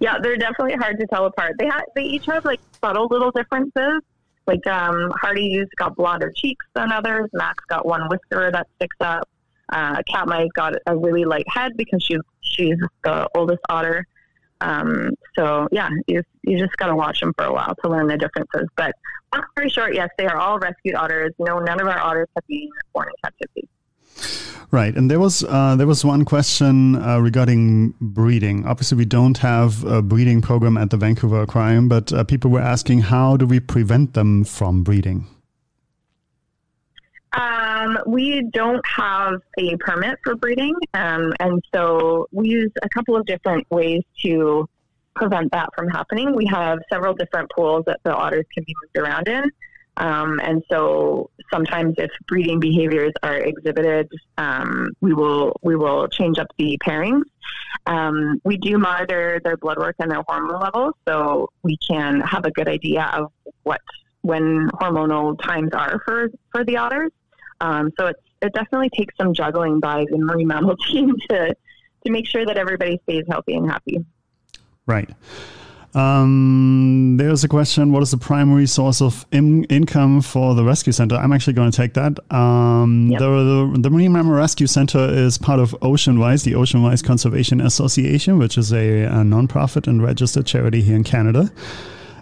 yeah, 0.00 0.18
they're 0.22 0.36
definitely 0.36 0.74
hard 0.74 0.98
to 0.98 1.06
tell 1.06 1.26
apart. 1.26 1.56
They 1.58 1.66
have 1.66 1.82
they 1.94 2.04
each 2.04 2.26
have 2.26 2.44
like 2.44 2.60
subtle 2.80 3.06
little 3.10 3.30
differences. 3.30 4.02
Like 4.46 4.66
um, 4.66 5.12
Hardy's 5.20 5.68
got 5.76 5.96
blonder 5.96 6.32
cheeks 6.34 6.66
than 6.74 6.90
others. 6.90 7.28
Max 7.32 7.64
got 7.68 7.86
one 7.86 8.08
whisker 8.08 8.50
that 8.50 8.66
sticks 8.76 8.96
up. 9.00 9.28
Uh, 9.68 10.02
Katmai 10.10 10.48
got 10.54 10.74
a 10.86 10.96
really 10.96 11.24
light 11.24 11.46
head 11.48 11.76
because 11.76 12.02
she's 12.02 12.20
she's 12.40 12.76
the 13.04 13.28
oldest 13.34 13.60
otter. 13.68 14.06
Um, 14.60 15.14
so 15.36 15.68
yeah, 15.70 15.88
you 16.06 16.22
you 16.42 16.58
just 16.58 16.76
got 16.76 16.86
to 16.86 16.96
watch 16.96 17.20
them 17.20 17.32
for 17.36 17.44
a 17.44 17.52
while 17.52 17.74
to 17.82 17.90
learn 17.90 18.08
the 18.08 18.16
differences. 18.16 18.68
But 18.76 18.94
long 19.32 19.44
story 19.52 19.70
short, 19.70 19.94
yes, 19.94 20.08
they 20.18 20.26
are 20.26 20.36
all 20.36 20.58
rescued 20.58 20.94
otters. 20.94 21.32
No, 21.38 21.60
none 21.60 21.80
of 21.80 21.86
our 21.86 22.00
otters 22.00 22.28
have 22.34 22.46
been 22.46 22.68
born 22.92 23.08
in 23.08 23.14
captivity. 23.22 23.68
Right, 24.72 24.94
and 24.94 25.10
there 25.10 25.18
was 25.18 25.42
uh, 25.42 25.74
there 25.74 25.86
was 25.88 26.04
one 26.04 26.24
question 26.24 26.94
uh, 26.94 27.18
regarding 27.18 27.94
breeding. 28.00 28.64
Obviously, 28.66 28.98
we 28.98 29.04
don't 29.04 29.36
have 29.38 29.82
a 29.82 30.00
breeding 30.00 30.40
program 30.40 30.76
at 30.76 30.90
the 30.90 30.96
Vancouver 30.96 31.42
Aquarium, 31.42 31.88
but 31.88 32.12
uh, 32.12 32.22
people 32.22 32.52
were 32.52 32.60
asking 32.60 33.00
how 33.00 33.36
do 33.36 33.46
we 33.46 33.58
prevent 33.58 34.14
them 34.14 34.44
from 34.44 34.84
breeding? 34.84 35.26
Um, 37.32 37.98
we 38.06 38.42
don't 38.52 38.84
have 38.86 39.40
a 39.58 39.76
permit 39.78 40.20
for 40.22 40.36
breeding, 40.36 40.74
um, 40.94 41.32
and 41.40 41.60
so 41.74 42.28
we 42.30 42.48
use 42.48 42.70
a 42.82 42.88
couple 42.88 43.16
of 43.16 43.26
different 43.26 43.68
ways 43.70 44.02
to 44.22 44.68
prevent 45.16 45.50
that 45.50 45.68
from 45.74 45.88
happening. 45.88 46.34
We 46.34 46.46
have 46.46 46.78
several 46.88 47.14
different 47.14 47.50
pools 47.50 47.84
that 47.86 48.00
the 48.04 48.14
otters 48.14 48.46
can 48.54 48.64
be 48.64 48.74
moved 48.82 48.98
around 48.98 49.26
in. 49.26 49.50
Um, 50.00 50.40
and 50.42 50.64
so 50.70 51.30
sometimes 51.52 51.94
if 51.98 52.10
breeding 52.26 52.58
behaviors 52.58 53.12
are 53.22 53.36
exhibited, 53.36 54.10
um, 54.38 54.92
we 55.02 55.12
will 55.12 55.54
we 55.62 55.76
will 55.76 56.08
change 56.08 56.38
up 56.38 56.48
the 56.58 56.78
pairings. 56.84 57.22
Um, 57.86 58.40
we 58.42 58.56
do 58.56 58.78
monitor 58.78 59.40
their 59.44 59.58
blood 59.58 59.78
work 59.78 59.96
and 59.98 60.10
their 60.10 60.22
hormone 60.26 60.58
levels, 60.58 60.94
so 61.06 61.50
we 61.62 61.76
can 61.86 62.20
have 62.22 62.46
a 62.46 62.50
good 62.50 62.66
idea 62.66 63.10
of 63.12 63.30
what 63.62 63.82
when 64.22 64.70
hormonal 64.70 65.40
times 65.40 65.70
are 65.74 66.00
for 66.04 66.30
for 66.50 66.64
the 66.64 66.78
otters. 66.78 67.12
Um, 67.60 67.92
so 67.98 68.06
it's 68.06 68.22
it 68.40 68.54
definitely 68.54 68.88
takes 68.88 69.14
some 69.18 69.34
juggling 69.34 69.80
by 69.80 70.06
the 70.10 70.16
marine 70.16 70.48
mammal 70.48 70.76
team 70.90 71.14
to 71.28 71.54
to 72.06 72.10
make 72.10 72.26
sure 72.26 72.46
that 72.46 72.56
everybody 72.56 72.98
stays 73.02 73.24
healthy 73.28 73.54
and 73.54 73.70
happy. 73.70 74.02
Right. 74.86 75.10
Um, 75.94 77.16
there's 77.16 77.42
a 77.42 77.48
question 77.48 77.90
What 77.92 78.02
is 78.02 78.12
the 78.12 78.16
primary 78.16 78.66
source 78.66 79.02
of 79.02 79.26
in- 79.32 79.64
income 79.64 80.20
for 80.20 80.54
the 80.54 80.62
rescue 80.64 80.92
center? 80.92 81.16
I'm 81.16 81.32
actually 81.32 81.54
going 81.54 81.70
to 81.70 81.76
take 81.76 81.94
that. 81.94 82.18
Um, 82.32 83.08
yep. 83.10 83.20
the, 83.20 83.72
the, 83.72 83.80
the, 83.80 83.90
Marine 83.90 84.12
Mammal 84.12 84.34
Rescue 84.34 84.68
Center 84.68 84.98
is 84.98 85.36
part 85.36 85.58
of 85.58 85.72
Oceanwise, 85.80 86.44
the 86.44 86.52
Oceanwise 86.52 87.02
Conservation 87.02 87.60
Association, 87.60 88.38
which 88.38 88.56
is 88.56 88.72
a, 88.72 89.02
a 89.04 89.22
nonprofit 89.24 89.88
and 89.88 90.02
registered 90.02 90.46
charity 90.46 90.82
here 90.82 90.96
in 90.96 91.04
Canada. 91.04 91.50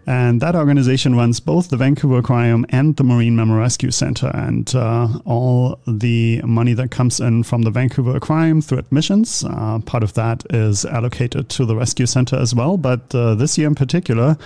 And 0.09 0.41
that 0.41 0.57
organization 0.57 1.15
runs 1.17 1.39
both 1.39 1.69
the 1.69 1.77
Vancouver 1.77 2.17
Aquarium 2.17 2.65
and 2.71 2.97
the 2.97 3.05
Marine 3.05 3.37
Mammal 3.37 3.59
Rescue 3.59 3.91
Center. 3.91 4.31
And 4.33 4.75
uh, 4.75 5.19
all 5.27 5.79
the 5.87 6.41
money 6.45 6.73
that 6.73 6.91
comes 6.91 7.21
in 7.21 7.43
from 7.43 7.61
the 7.61 7.71
Vancouver 7.71 8.17
Aquarium 8.17 8.63
through 8.63 8.79
admissions, 8.79 9.45
uh, 9.45 9.81
part 9.81 10.03
of 10.03 10.15
that 10.15 10.47
is 10.49 10.87
allocated 10.87 11.51
to 11.51 11.67
the 11.67 11.77
rescue 11.77 12.07
center 12.07 12.37
as 12.37 12.55
well. 12.55 12.79
But 12.79 13.15
uh, 13.15 13.35
this 13.35 13.59
year 13.59 13.69
in 13.69 13.75
particular, 13.75 14.39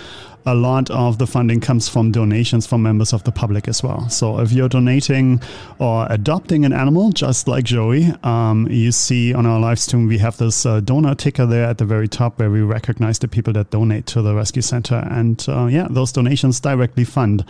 a 0.45 0.55
lot 0.55 0.89
of 0.91 1.17
the 1.17 1.27
funding 1.27 1.59
comes 1.59 1.87
from 1.87 2.11
donations 2.11 2.67
from 2.67 2.83
members 2.83 3.13
of 3.13 3.23
the 3.23 3.31
public 3.31 3.67
as 3.67 3.81
well. 3.81 4.09
So 4.09 4.39
if 4.39 4.51
you're 4.51 4.69
donating 4.69 5.41
or 5.79 6.07
adopting 6.09 6.65
an 6.65 6.73
animal, 6.73 7.11
just 7.11 7.47
like 7.47 7.63
Joey, 7.63 8.13
um, 8.23 8.67
you 8.69 8.91
see 8.91 9.33
on 9.33 9.45
our 9.45 9.59
live 9.59 9.79
stream, 9.79 10.07
we 10.07 10.17
have 10.17 10.37
this 10.37 10.65
uh, 10.65 10.79
donor 10.81 11.15
ticker 11.15 11.45
there 11.45 11.65
at 11.65 11.77
the 11.77 11.85
very 11.85 12.07
top 12.07 12.39
where 12.39 12.49
we 12.49 12.61
recognize 12.61 13.19
the 13.19 13.27
people 13.27 13.53
that 13.53 13.69
donate 13.69 14.05
to 14.07 14.21
the 14.21 14.35
rescue 14.35 14.61
center. 14.61 15.07
And 15.09 15.43
uh, 15.47 15.67
yeah, 15.67 15.87
those 15.89 16.11
donations 16.11 16.59
directly 16.59 17.05
fund 17.05 17.45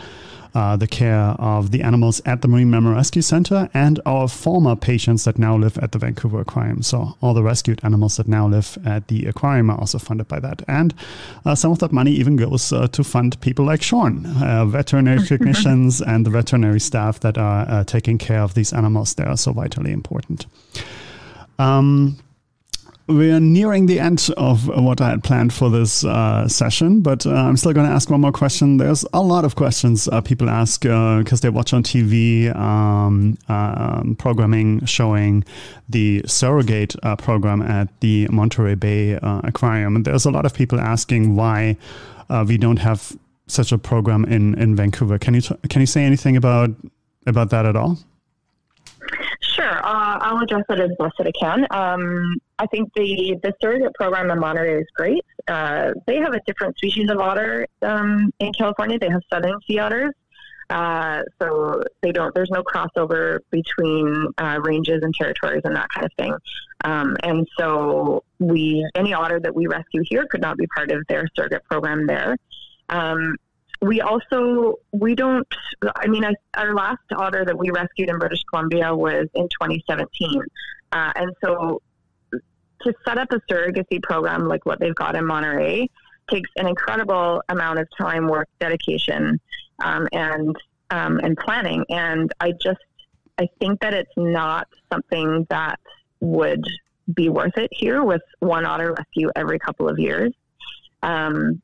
uh, 0.54 0.76
the 0.76 0.86
care 0.86 1.34
of 1.38 1.70
the 1.70 1.82
animals 1.82 2.20
at 2.24 2.42
the 2.42 2.48
Marine 2.48 2.70
Mammal 2.70 2.94
Rescue 2.94 3.22
Center 3.22 3.68
and 3.74 4.00
our 4.06 4.28
former 4.28 4.76
patients 4.76 5.24
that 5.24 5.38
now 5.38 5.56
live 5.56 5.76
at 5.78 5.92
the 5.92 5.98
Vancouver 5.98 6.40
Aquarium. 6.40 6.82
So 6.82 7.16
all 7.20 7.34
the 7.34 7.42
rescued 7.42 7.80
animals 7.82 8.16
that 8.16 8.28
now 8.28 8.46
live 8.46 8.78
at 8.84 9.08
the 9.08 9.26
aquarium 9.26 9.70
are 9.70 9.78
also 9.78 9.98
funded 9.98 10.28
by 10.28 10.40
that. 10.40 10.62
And 10.68 10.94
uh, 11.44 11.54
some 11.54 11.72
of 11.72 11.80
that 11.80 11.92
money 11.92 12.12
even 12.12 12.36
goes 12.36 12.72
uh, 12.72 12.86
to 12.88 13.04
fund 13.04 13.40
people 13.40 13.64
like 13.64 13.82
Sean, 13.82 14.26
uh, 14.42 14.64
veterinary 14.66 15.22
technicians 15.26 16.00
and 16.00 16.24
the 16.24 16.30
veterinary 16.30 16.80
staff 16.80 17.20
that 17.20 17.36
are 17.38 17.66
uh, 17.68 17.84
taking 17.84 18.18
care 18.18 18.40
of 18.40 18.54
these 18.54 18.72
animals. 18.72 19.14
They 19.14 19.24
are 19.24 19.36
so 19.36 19.52
vitally 19.52 19.92
important. 19.92 20.46
Um, 21.58 22.18
we're 23.06 23.40
nearing 23.40 23.84
the 23.84 24.00
end 24.00 24.30
of 24.38 24.66
what 24.66 25.00
I 25.00 25.10
had 25.10 25.22
planned 25.22 25.52
for 25.52 25.68
this 25.68 26.04
uh, 26.04 26.48
session, 26.48 27.00
but 27.02 27.26
uh, 27.26 27.32
I'm 27.32 27.56
still 27.56 27.74
going 27.74 27.86
to 27.86 27.92
ask 27.92 28.08
one 28.08 28.22
more 28.22 28.32
question. 28.32 28.78
There's 28.78 29.04
a 29.12 29.20
lot 29.20 29.44
of 29.44 29.56
questions 29.56 30.08
uh, 30.08 30.22
people 30.22 30.48
ask 30.48 30.80
because 30.80 31.32
uh, 31.32 31.42
they 31.42 31.50
watch 31.50 31.74
on 31.74 31.82
TV 31.82 32.54
um, 32.56 33.36
um, 33.48 34.16
programming 34.18 34.84
showing 34.86 35.44
the 35.88 36.22
surrogate 36.26 36.96
uh, 37.02 37.14
program 37.16 37.60
at 37.60 37.88
the 38.00 38.26
Monterey 38.28 38.74
Bay 38.74 39.16
uh, 39.16 39.42
Aquarium. 39.44 39.96
And 39.96 40.04
there's 40.06 40.24
a 40.24 40.30
lot 40.30 40.46
of 40.46 40.54
people 40.54 40.80
asking 40.80 41.36
why 41.36 41.76
we 42.46 42.56
don't 42.56 42.78
have 42.78 43.16
such 43.46 43.70
a 43.70 43.76
program 43.76 44.24
in, 44.24 44.58
in 44.58 44.74
Vancouver. 44.74 45.18
Can 45.18 45.34
you 45.34 45.42
can 45.68 45.80
you 45.80 45.86
say 45.86 46.04
anything 46.04 46.36
about 46.36 46.70
about 47.26 47.50
that 47.50 47.66
at 47.66 47.76
all? 47.76 47.98
Sure, 49.42 49.80
I'll 49.84 50.42
address 50.42 50.64
it 50.70 50.80
as 50.80 50.90
best 50.98 51.14
I 51.20 51.30
can. 51.38 51.66
Um, 51.70 52.40
I 52.58 52.66
think 52.66 52.92
the 52.94 53.38
the 53.42 53.52
surrogate 53.60 53.94
program 53.94 54.30
in 54.30 54.38
Monterey 54.38 54.80
is 54.80 54.86
great. 54.94 55.24
Uh, 55.48 55.92
they 56.06 56.16
have 56.16 56.34
a 56.34 56.40
different 56.46 56.76
species 56.76 57.10
of 57.10 57.18
otter 57.18 57.66
um, 57.82 58.32
in 58.38 58.52
California. 58.52 58.98
They 58.98 59.10
have 59.10 59.22
southern 59.32 59.58
sea 59.66 59.78
otters, 59.80 60.12
uh, 60.70 61.22
so 61.40 61.82
they 62.00 62.12
don't. 62.12 62.34
There's 62.34 62.50
no 62.50 62.62
crossover 62.62 63.40
between 63.50 64.28
uh, 64.38 64.60
ranges 64.62 65.02
and 65.02 65.14
territories 65.14 65.62
and 65.64 65.74
that 65.74 65.88
kind 65.90 66.06
of 66.06 66.12
thing. 66.16 66.34
Um, 66.84 67.16
and 67.22 67.46
so 67.58 68.22
we 68.38 68.88
any 68.94 69.12
otter 69.14 69.40
that 69.40 69.54
we 69.54 69.66
rescue 69.66 70.02
here 70.04 70.26
could 70.30 70.40
not 70.40 70.56
be 70.56 70.66
part 70.68 70.90
of 70.92 71.04
their 71.08 71.28
surrogate 71.34 71.64
program 71.64 72.06
there. 72.06 72.36
Um, 72.88 73.36
we 73.80 74.00
also 74.00 74.76
we 74.92 75.14
don't 75.14 75.46
i 75.96 76.06
mean 76.06 76.24
I, 76.24 76.34
our 76.56 76.74
last 76.74 77.02
otter 77.14 77.44
that 77.44 77.58
we 77.58 77.70
rescued 77.70 78.08
in 78.08 78.18
british 78.18 78.42
columbia 78.44 78.94
was 78.94 79.26
in 79.34 79.44
2017 79.48 80.42
uh, 80.92 81.12
and 81.16 81.32
so 81.44 81.82
to 82.84 82.94
set 83.04 83.18
up 83.18 83.32
a 83.32 83.40
surrogacy 83.50 84.02
program 84.02 84.48
like 84.48 84.64
what 84.66 84.80
they've 84.80 84.94
got 84.94 85.16
in 85.16 85.26
monterey 85.26 85.88
takes 86.30 86.50
an 86.56 86.66
incredible 86.66 87.42
amount 87.48 87.78
of 87.78 87.88
time 87.98 88.26
work 88.28 88.48
dedication 88.60 89.40
um, 89.82 90.08
and 90.12 90.56
um, 90.90 91.18
and 91.22 91.36
planning. 91.36 91.84
And 91.88 92.32
i 92.40 92.52
just 92.52 92.80
i 93.38 93.48
think 93.58 93.80
that 93.80 93.94
it's 93.94 94.12
not 94.16 94.68
something 94.92 95.46
that 95.50 95.80
would 96.20 96.64
be 97.12 97.28
worth 97.28 97.56
it 97.58 97.70
here 97.72 98.02
with 98.02 98.22
one 98.40 98.64
otter 98.64 98.94
rescue 98.96 99.30
every 99.36 99.58
couple 99.58 99.88
of 99.88 99.98
years. 99.98 100.32
Um, 101.02 101.60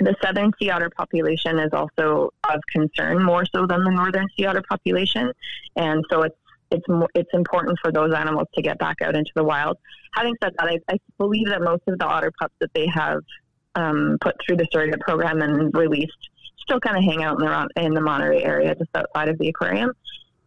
the 0.00 0.14
southern 0.22 0.52
sea 0.58 0.70
otter 0.70 0.90
population 0.90 1.58
is 1.58 1.72
also 1.72 2.30
of 2.50 2.60
concern 2.70 3.22
more 3.22 3.46
so 3.46 3.66
than 3.66 3.84
the 3.84 3.90
northern 3.90 4.26
sea 4.36 4.46
otter 4.46 4.62
population, 4.68 5.32
and 5.76 6.04
so 6.10 6.22
it's 6.22 6.36
it's 6.74 7.08
it's 7.14 7.30
important 7.32 7.78
for 7.82 7.92
those 7.92 8.12
animals 8.14 8.48
to 8.54 8.62
get 8.62 8.78
back 8.78 8.96
out 9.02 9.16
into 9.16 9.30
the 9.34 9.44
wild. 9.44 9.78
Having 10.14 10.34
said 10.42 10.52
that, 10.58 10.68
I, 10.68 10.78
I 10.92 10.98
believe 11.18 11.48
that 11.48 11.62
most 11.62 11.82
of 11.86 11.98
the 11.98 12.06
otter 12.06 12.32
pups 12.38 12.54
that 12.60 12.70
they 12.74 12.86
have 12.88 13.20
um, 13.74 14.18
put 14.20 14.36
through 14.44 14.56
the 14.56 14.66
surrogate 14.72 15.00
program 15.00 15.42
and 15.42 15.74
released 15.74 16.30
still 16.58 16.80
kind 16.80 16.96
of 16.96 17.04
hang 17.04 17.22
out 17.22 17.40
in 17.40 17.46
the 17.46 17.68
in 17.76 17.94
the 17.94 18.00
Monterey 18.00 18.42
area, 18.42 18.74
just 18.74 18.90
outside 18.94 19.28
of 19.28 19.38
the 19.38 19.48
aquarium. 19.48 19.92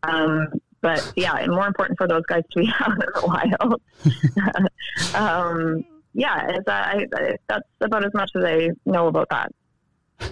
Um, 0.03 0.47
but 0.81 1.11
yeah, 1.15 1.35
and 1.35 1.51
more 1.51 1.67
important 1.67 1.97
for 1.97 2.07
those 2.07 2.23
guys 2.27 2.43
to 2.51 2.59
be 2.59 2.71
out 2.79 2.91
in 2.91 2.97
the 2.99 3.21
wild. 3.25 3.81
um, 5.15 5.85
yeah, 6.13 6.59
I, 6.67 7.07
I, 7.13 7.35
that's 7.47 7.67
about 7.81 8.05
as 8.05 8.13
much 8.13 8.31
as 8.35 8.43
I 8.43 8.69
know 8.85 9.07
about 9.07 9.29
that. 9.29 9.51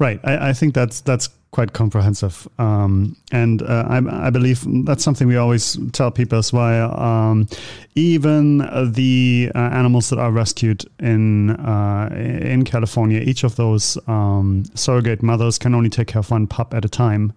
Right, 0.00 0.20
I, 0.22 0.50
I 0.50 0.52
think 0.52 0.74
that's 0.74 1.00
that's 1.00 1.28
quite 1.50 1.72
comprehensive, 1.72 2.46
um, 2.58 3.16
and 3.32 3.62
uh, 3.62 3.84
I, 3.88 4.26
I, 4.26 4.30
believe 4.30 4.64
that's 4.84 5.02
something 5.02 5.26
we 5.26 5.36
always 5.36 5.78
tell 5.92 6.10
people 6.10 6.38
as 6.38 6.52
well. 6.52 6.98
Um, 7.00 7.48
even 7.94 8.58
the 8.92 9.50
uh, 9.54 9.58
animals 9.58 10.10
that 10.10 10.18
are 10.18 10.30
rescued 10.30 10.84
in 10.98 11.50
uh, 11.50 12.10
in 12.12 12.64
California, 12.64 13.20
each 13.20 13.44
of 13.44 13.56
those 13.56 13.98
um, 14.06 14.64
surrogate 14.74 15.22
mothers 15.22 15.58
can 15.58 15.74
only 15.74 15.88
take 15.88 16.08
care 16.08 16.20
of 16.20 16.30
one 16.30 16.46
pup 16.46 16.74
at 16.74 16.84
a 16.84 16.88
time, 16.88 17.32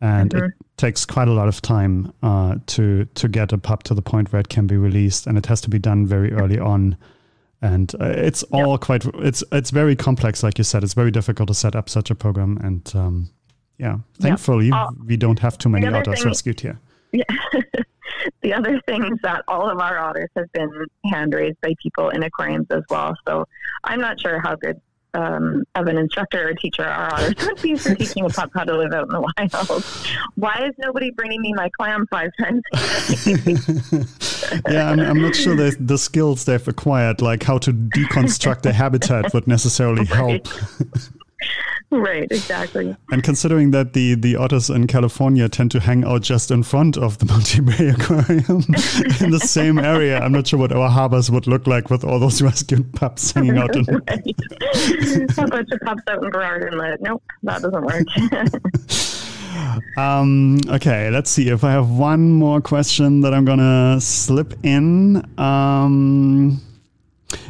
and 0.00 0.30
mm-hmm. 0.30 0.46
it 0.46 0.52
takes 0.78 1.04
quite 1.04 1.28
a 1.28 1.32
lot 1.32 1.48
of 1.48 1.60
time 1.60 2.12
uh, 2.22 2.56
to 2.66 3.04
to 3.14 3.28
get 3.28 3.52
a 3.52 3.58
pup 3.58 3.82
to 3.84 3.94
the 3.94 4.02
point 4.02 4.32
where 4.32 4.40
it 4.40 4.48
can 4.48 4.66
be 4.66 4.76
released, 4.76 5.26
and 5.26 5.36
it 5.36 5.46
has 5.46 5.60
to 5.60 5.70
be 5.70 5.78
done 5.78 6.06
very 6.06 6.32
early 6.32 6.58
on. 6.58 6.96
And 7.64 7.94
uh, 7.98 8.12
it's 8.14 8.42
all 8.52 8.72
yep. 8.72 8.80
quite 8.82 9.06
it's 9.14 9.42
it's 9.50 9.70
very 9.70 9.96
complex, 9.96 10.42
like 10.42 10.58
you 10.58 10.64
said. 10.64 10.84
It's 10.84 10.92
very 10.92 11.10
difficult 11.10 11.48
to 11.48 11.54
set 11.54 11.74
up 11.74 11.88
such 11.88 12.10
a 12.10 12.14
program, 12.14 12.58
and 12.58 12.92
um, 12.94 13.30
yeah, 13.78 14.00
thankfully 14.20 14.66
yep. 14.66 14.74
uh, 14.74 14.90
we 15.06 15.16
don't 15.16 15.38
have 15.38 15.56
too 15.56 15.70
many 15.70 15.86
otters 15.86 16.20
thing, 16.20 16.28
rescued 16.28 16.60
here. 16.60 16.78
Yeah. 17.12 17.22
the 18.42 18.52
other 18.52 18.80
thing 18.86 19.04
is 19.04 19.18
that 19.22 19.44
all 19.46 19.70
of 19.70 19.78
our 19.78 19.98
otters 19.98 20.28
have 20.36 20.50
been 20.52 20.68
hand 21.04 21.32
raised 21.32 21.60
by 21.62 21.72
people 21.80 22.10
in 22.10 22.24
aquariums 22.24 22.66
as 22.70 22.82
well. 22.90 23.14
So 23.26 23.46
I'm 23.84 24.00
not 24.00 24.20
sure 24.20 24.40
how 24.40 24.56
good 24.56 24.80
um, 25.14 25.64
of 25.74 25.86
an 25.86 25.96
instructor 25.96 26.48
or 26.48 26.54
teacher 26.54 26.86
otters 26.86 27.34
would 27.46 27.62
be 27.62 27.76
for 27.76 27.94
teaching 27.94 28.24
a 28.24 28.28
pup 28.28 28.50
how 28.54 28.64
to 28.64 28.76
live 28.76 28.92
out 28.92 29.04
in 29.04 29.10
the 29.10 29.20
wild. 29.20 29.84
Why 30.34 30.66
is 30.66 30.74
nobody 30.78 31.10
bringing 31.10 31.40
me 31.40 31.52
my 31.54 31.70
clam 31.76 32.06
five 32.10 32.30
times? 32.38 32.62
yeah, 34.68 34.90
I'm, 34.90 35.00
I'm, 35.00 35.22
not 35.22 35.34
sure 35.34 35.56
the, 35.56 35.76
the 35.80 35.98
skills 35.98 36.44
they've 36.44 36.66
acquired, 36.66 37.22
like 37.22 37.42
how 37.42 37.58
to 37.58 37.72
deconstruct 37.72 38.66
a 38.66 38.72
habitat, 38.72 39.32
would 39.32 39.46
necessarily 39.46 40.04
help. 40.14 40.48
right, 41.90 42.26
exactly. 42.30 42.96
And 43.10 43.22
considering 43.22 43.70
that 43.72 43.92
the, 43.92 44.14
the 44.14 44.36
otters 44.36 44.70
in 44.70 44.86
California 44.86 45.48
tend 45.48 45.70
to 45.72 45.80
hang 45.80 46.04
out 46.04 46.22
just 46.22 46.50
in 46.50 46.62
front 46.62 46.96
of 46.96 47.18
the 47.18 47.26
Monterey 47.32 47.64
Bay 47.64 47.88
Aquarium 47.90 48.62
in 49.20 49.30
the 49.30 49.40
same 49.42 49.78
area, 49.78 50.18
I'm 50.18 50.32
not 50.32 50.46
sure 50.46 50.58
what 50.58 50.72
our 50.72 50.88
harbors 50.88 51.30
would 51.30 51.46
look 51.46 51.66
like 51.66 51.90
with 51.90 52.04
all 52.04 52.18
those 52.18 52.42
rescued 52.42 52.92
pups 52.94 53.32
hanging 53.32 53.58
out 53.58 53.76
in 53.76 53.84
right. 53.84 54.34
A 55.38 55.46
bunch 55.46 55.70
of 55.70 55.80
pups 55.80 56.02
out 56.08 56.24
in 56.24 56.30
Burrard 56.30 56.72
Inlet. 56.72 57.00
Nope, 57.00 57.22
that 57.42 57.62
doesn't 57.62 57.84
work. 57.84 58.06
um, 59.96 60.58
okay, 60.68 61.10
let's 61.10 61.30
see 61.30 61.48
if 61.48 61.64
I 61.64 61.72
have 61.72 61.90
one 61.90 62.30
more 62.30 62.60
question 62.60 63.20
that 63.20 63.34
I'm 63.34 63.44
gonna 63.44 64.00
slip 64.00 64.54
in. 64.64 65.24
Um, 65.38 66.60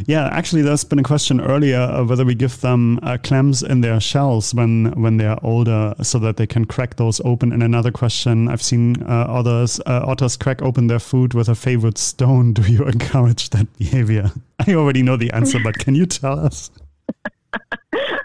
Yeah, 0.06 0.28
actually, 0.32 0.62
there's 0.62 0.84
been 0.84 0.98
a 0.98 1.04
question 1.04 1.40
earlier 1.40 1.78
of 1.78 2.08
whether 2.08 2.24
we 2.24 2.34
give 2.34 2.60
them 2.60 2.98
uh, 3.02 3.18
clams 3.22 3.62
in 3.62 3.80
their 3.80 4.00
shells 4.00 4.54
when 4.54 4.92
when 5.00 5.16
they're 5.16 5.38
older, 5.44 5.94
so 6.02 6.18
that 6.20 6.36
they 6.36 6.46
can 6.46 6.64
crack 6.64 6.96
those 6.96 7.20
open. 7.24 7.52
And 7.52 7.62
another 7.62 7.90
question 7.90 8.48
I've 8.48 8.62
seen 8.62 9.02
uh, 9.02 9.26
others 9.28 9.80
uh, 9.80 10.04
otters 10.06 10.36
crack 10.36 10.62
open 10.62 10.86
their 10.86 11.00
food 11.00 11.34
with 11.34 11.48
a 11.48 11.54
favorite 11.54 11.98
stone. 11.98 12.52
Do 12.52 12.62
you 12.70 12.84
encourage 12.96 13.50
that 13.50 13.66
behavior? 13.78 14.30
I 14.66 14.74
already 14.74 15.02
know 15.02 15.16
the 15.16 15.32
answer, 15.32 15.58
but 15.62 15.78
can 15.78 15.94
you 15.94 16.06
tell 16.06 16.38
us? 16.38 16.70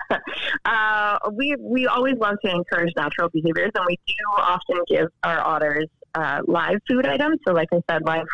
Uh, 0.65 1.17
we 1.33 1.55
we 1.59 1.87
always 1.87 2.15
love 2.17 2.35
to 2.43 2.51
encourage 2.51 2.91
natural 2.95 3.29
behaviors, 3.29 3.71
and 3.75 3.85
we 3.87 3.97
do 4.07 4.13
often 4.37 4.77
give 4.87 5.07
our 5.23 5.39
otters 5.39 5.87
uh, 6.15 6.41
live 6.47 6.77
food 6.87 7.05
items. 7.05 7.39
So, 7.47 7.53
like 7.53 7.69
I 7.71 7.79
said, 7.89 8.03
live 8.03 8.27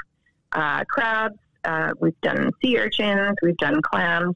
uh, 0.51 0.83
crabs, 0.85 1.37
uh, 1.65 1.91
we've 1.99 2.19
done 2.21 2.51
sea 2.61 2.77
urchins, 2.77 3.35
we've 3.41 3.57
done 3.57 3.81
clams. 3.81 4.35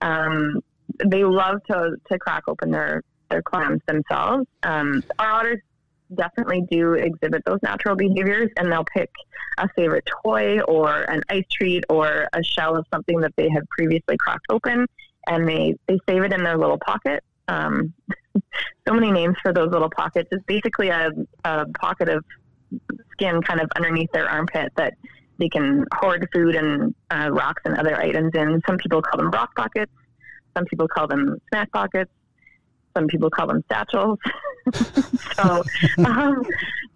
Um, 0.00 0.60
they 1.04 1.24
love 1.24 1.62
to, 1.70 1.96
to 2.10 2.18
crack 2.18 2.44
open 2.48 2.70
their, 2.70 3.02
their 3.30 3.42
clams 3.42 3.80
themselves. 3.86 4.46
Um, 4.62 5.02
our 5.18 5.30
otters 5.30 5.60
definitely 6.14 6.62
do 6.70 6.94
exhibit 6.94 7.42
those 7.44 7.60
natural 7.62 7.96
behaviors, 7.96 8.50
and 8.56 8.70
they'll 8.70 8.84
pick 8.84 9.10
a 9.58 9.68
favorite 9.76 10.08
toy 10.24 10.60
or 10.60 11.02
an 11.02 11.22
ice 11.28 11.44
treat 11.50 11.84
or 11.88 12.28
a 12.32 12.42
shell 12.42 12.76
of 12.76 12.86
something 12.92 13.20
that 13.20 13.32
they 13.36 13.48
had 13.48 13.68
previously 13.68 14.16
cracked 14.18 14.46
open, 14.50 14.86
and 15.26 15.48
they, 15.48 15.76
they 15.86 15.98
save 16.08 16.22
it 16.22 16.32
in 16.32 16.42
their 16.42 16.58
little 16.58 16.78
pocket. 16.78 17.22
Um, 17.48 17.92
so 18.88 18.94
many 18.94 19.10
names 19.10 19.36
for 19.42 19.52
those 19.52 19.70
little 19.70 19.90
pockets. 19.90 20.28
It's 20.32 20.44
basically 20.46 20.88
a, 20.88 21.10
a 21.44 21.66
pocket 21.80 22.08
of 22.08 22.24
skin 23.12 23.42
kind 23.42 23.60
of 23.60 23.70
underneath 23.76 24.10
their 24.12 24.28
armpit 24.28 24.72
that 24.76 24.94
they 25.40 25.48
can 25.48 25.86
hoard 25.94 26.28
food 26.32 26.54
and 26.54 26.94
uh, 27.10 27.30
rocks 27.32 27.62
and 27.64 27.76
other 27.76 27.96
items 27.96 28.32
in. 28.34 28.62
Some 28.66 28.76
people 28.76 29.02
call 29.02 29.18
them 29.18 29.30
rock 29.30 29.56
pockets. 29.56 29.90
Some 30.56 30.66
people 30.66 30.86
call 30.86 31.08
them 31.08 31.40
snack 31.48 31.72
pockets. 31.72 32.10
Some 32.96 33.06
people 33.06 33.30
call 33.30 33.46
them 33.46 33.64
satchels. 33.70 34.18
so, 35.34 35.64
um, 36.04 36.44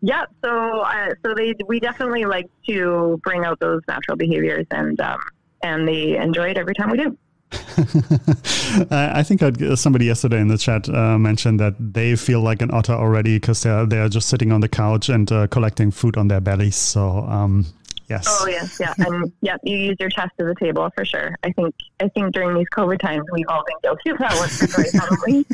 yeah. 0.02 0.24
So, 0.44 0.80
uh, 0.80 1.14
so 1.24 1.34
they 1.34 1.54
we 1.66 1.80
definitely 1.80 2.24
like 2.24 2.46
to 2.68 3.20
bring 3.24 3.44
out 3.44 3.58
those 3.60 3.80
natural 3.88 4.16
behaviors, 4.16 4.66
and 4.70 5.00
um, 5.00 5.20
and 5.62 5.88
they 5.88 6.16
enjoy 6.16 6.50
it 6.50 6.58
every 6.58 6.74
time 6.74 6.90
we 6.90 6.98
do. 6.98 7.16
I 8.90 9.22
think 9.22 9.42
I'd, 9.42 9.78
somebody 9.78 10.06
yesterday 10.06 10.40
in 10.40 10.48
the 10.48 10.58
chat 10.58 10.88
uh, 10.88 11.16
mentioned 11.16 11.60
that 11.60 11.74
they 11.78 12.16
feel 12.16 12.40
like 12.40 12.60
an 12.60 12.70
otter 12.72 12.92
already 12.92 13.36
because 13.38 13.62
they're 13.62 13.86
they're 13.86 14.08
just 14.08 14.28
sitting 14.28 14.50
on 14.50 14.60
the 14.60 14.68
couch 14.68 15.08
and 15.08 15.30
uh, 15.30 15.46
collecting 15.46 15.92
food 15.92 16.16
on 16.16 16.28
their 16.28 16.40
bellies. 16.40 16.76
So 16.76 17.18
um, 17.20 17.66
Yes. 18.08 18.26
Oh 18.28 18.46
yes, 18.46 18.78
yeah, 18.78 18.92
and 18.98 19.32
yeah, 19.40 19.56
you 19.62 19.76
use 19.76 19.96
your 19.98 20.10
chest 20.10 20.32
as 20.38 20.46
a 20.46 20.54
table 20.54 20.90
for 20.94 21.04
sure. 21.04 21.36
I 21.42 21.52
think 21.52 21.74
I 22.00 22.08
think 22.08 22.34
during 22.34 22.56
these 22.56 22.68
COVID 22.74 23.00
times 23.00 23.24
we've 23.32 23.48
all 23.48 23.64
been 23.64 23.76
guilty 23.82 24.10
of 24.10 24.18
that 24.18 24.34
twice, 24.70 25.44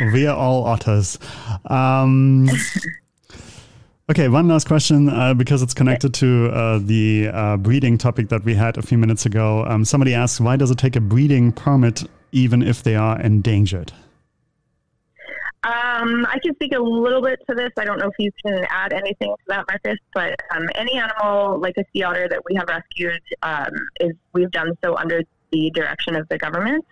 we 0.12 0.26
are 0.26 0.36
all 0.36 0.64
otters. 0.64 1.18
Um, 1.66 2.48
okay, 4.10 4.28
one 4.28 4.46
last 4.46 4.68
question 4.68 5.08
uh, 5.08 5.34
because 5.34 5.62
it's 5.62 5.74
connected 5.74 6.14
to 6.14 6.50
uh, 6.52 6.78
the 6.80 7.30
uh, 7.32 7.56
breeding 7.56 7.98
topic 7.98 8.28
that 8.28 8.44
we 8.44 8.54
had 8.54 8.78
a 8.78 8.82
few 8.82 8.98
minutes 8.98 9.26
ago. 9.26 9.64
Um, 9.66 9.84
somebody 9.84 10.14
asked, 10.14 10.40
why 10.40 10.56
does 10.56 10.70
it 10.70 10.78
take 10.78 10.94
a 10.94 11.00
breeding 11.00 11.50
permit 11.50 12.04
even 12.30 12.62
if 12.62 12.84
they 12.84 12.94
are 12.94 13.20
endangered? 13.20 13.92
Um, 15.64 16.26
I 16.28 16.40
can 16.42 16.54
speak 16.56 16.74
a 16.74 16.80
little 16.80 17.22
bit 17.22 17.38
to 17.48 17.54
this. 17.54 17.70
I 17.78 17.84
don't 17.84 17.98
know 17.98 18.08
if 18.08 18.18
you 18.18 18.32
can 18.44 18.66
add 18.68 18.92
anything 18.92 19.28
to 19.28 19.44
that, 19.46 19.64
Marcus, 19.68 19.98
but 20.12 20.34
um, 20.54 20.68
any 20.74 20.94
animal 20.94 21.60
like 21.60 21.76
a 21.76 21.84
sea 21.92 22.02
otter 22.02 22.26
that 22.28 22.42
we 22.48 22.56
have 22.56 22.68
rescued 22.68 23.22
um, 23.42 23.70
is 24.00 24.12
we've 24.32 24.50
done 24.50 24.72
so 24.82 24.96
under 24.96 25.22
the 25.52 25.70
direction 25.70 26.16
of 26.16 26.28
the 26.28 26.38
government. 26.38 26.84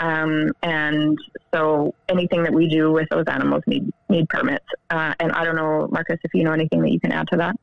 Um, 0.00 0.50
and 0.62 1.16
so 1.52 1.94
anything 2.08 2.42
that 2.42 2.52
we 2.52 2.68
do 2.68 2.92
with 2.92 3.08
those 3.10 3.24
animals 3.26 3.62
need 3.66 3.92
need 4.08 4.28
permits. 4.28 4.66
Uh, 4.90 5.14
and 5.20 5.32
I 5.32 5.44
don't 5.44 5.56
know, 5.56 5.88
Marcus, 5.90 6.18
if 6.24 6.34
you 6.34 6.42
know 6.42 6.52
anything 6.52 6.82
that 6.82 6.90
you 6.90 7.00
can 7.00 7.12
add 7.12 7.28
to 7.28 7.36
that. 7.36 7.56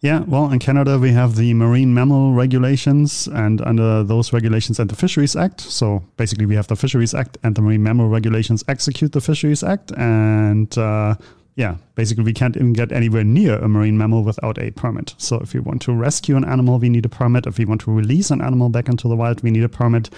Yeah, 0.00 0.20
well, 0.26 0.52
in 0.52 0.58
Canada, 0.58 0.98
we 0.98 1.12
have 1.12 1.36
the 1.36 1.54
marine 1.54 1.94
mammal 1.94 2.34
regulations, 2.34 3.26
and 3.28 3.62
under 3.62 4.02
those 4.02 4.34
regulations 4.34 4.78
and 4.78 4.90
the 4.90 4.96
Fisheries 4.96 5.34
Act. 5.34 5.62
So 5.62 6.04
basically, 6.18 6.44
we 6.44 6.56
have 6.56 6.66
the 6.66 6.76
Fisheries 6.76 7.14
Act 7.14 7.38
and 7.42 7.54
the 7.54 7.62
marine 7.62 7.82
mammal 7.82 8.08
regulations 8.08 8.62
execute 8.68 9.12
the 9.12 9.22
Fisheries 9.22 9.62
Act. 9.62 9.92
And 9.92 10.76
uh, 10.76 11.14
yeah, 11.56 11.76
basically, 11.94 12.24
we 12.24 12.34
can't 12.34 12.54
even 12.54 12.74
get 12.74 12.92
anywhere 12.92 13.24
near 13.24 13.56
a 13.58 13.68
marine 13.68 13.96
mammal 13.96 14.24
without 14.24 14.58
a 14.58 14.72
permit. 14.72 15.14
So 15.16 15.38
if 15.38 15.54
we 15.54 15.60
want 15.60 15.80
to 15.82 15.94
rescue 15.94 16.36
an 16.36 16.44
animal, 16.44 16.78
we 16.78 16.90
need 16.90 17.06
a 17.06 17.08
permit. 17.08 17.46
If 17.46 17.56
we 17.56 17.64
want 17.64 17.80
to 17.82 17.90
release 17.90 18.30
an 18.30 18.42
animal 18.42 18.68
back 18.68 18.88
into 18.90 19.08
the 19.08 19.16
wild, 19.16 19.42
we 19.42 19.50
need 19.50 19.64
a 19.64 19.70
permit. 19.70 20.10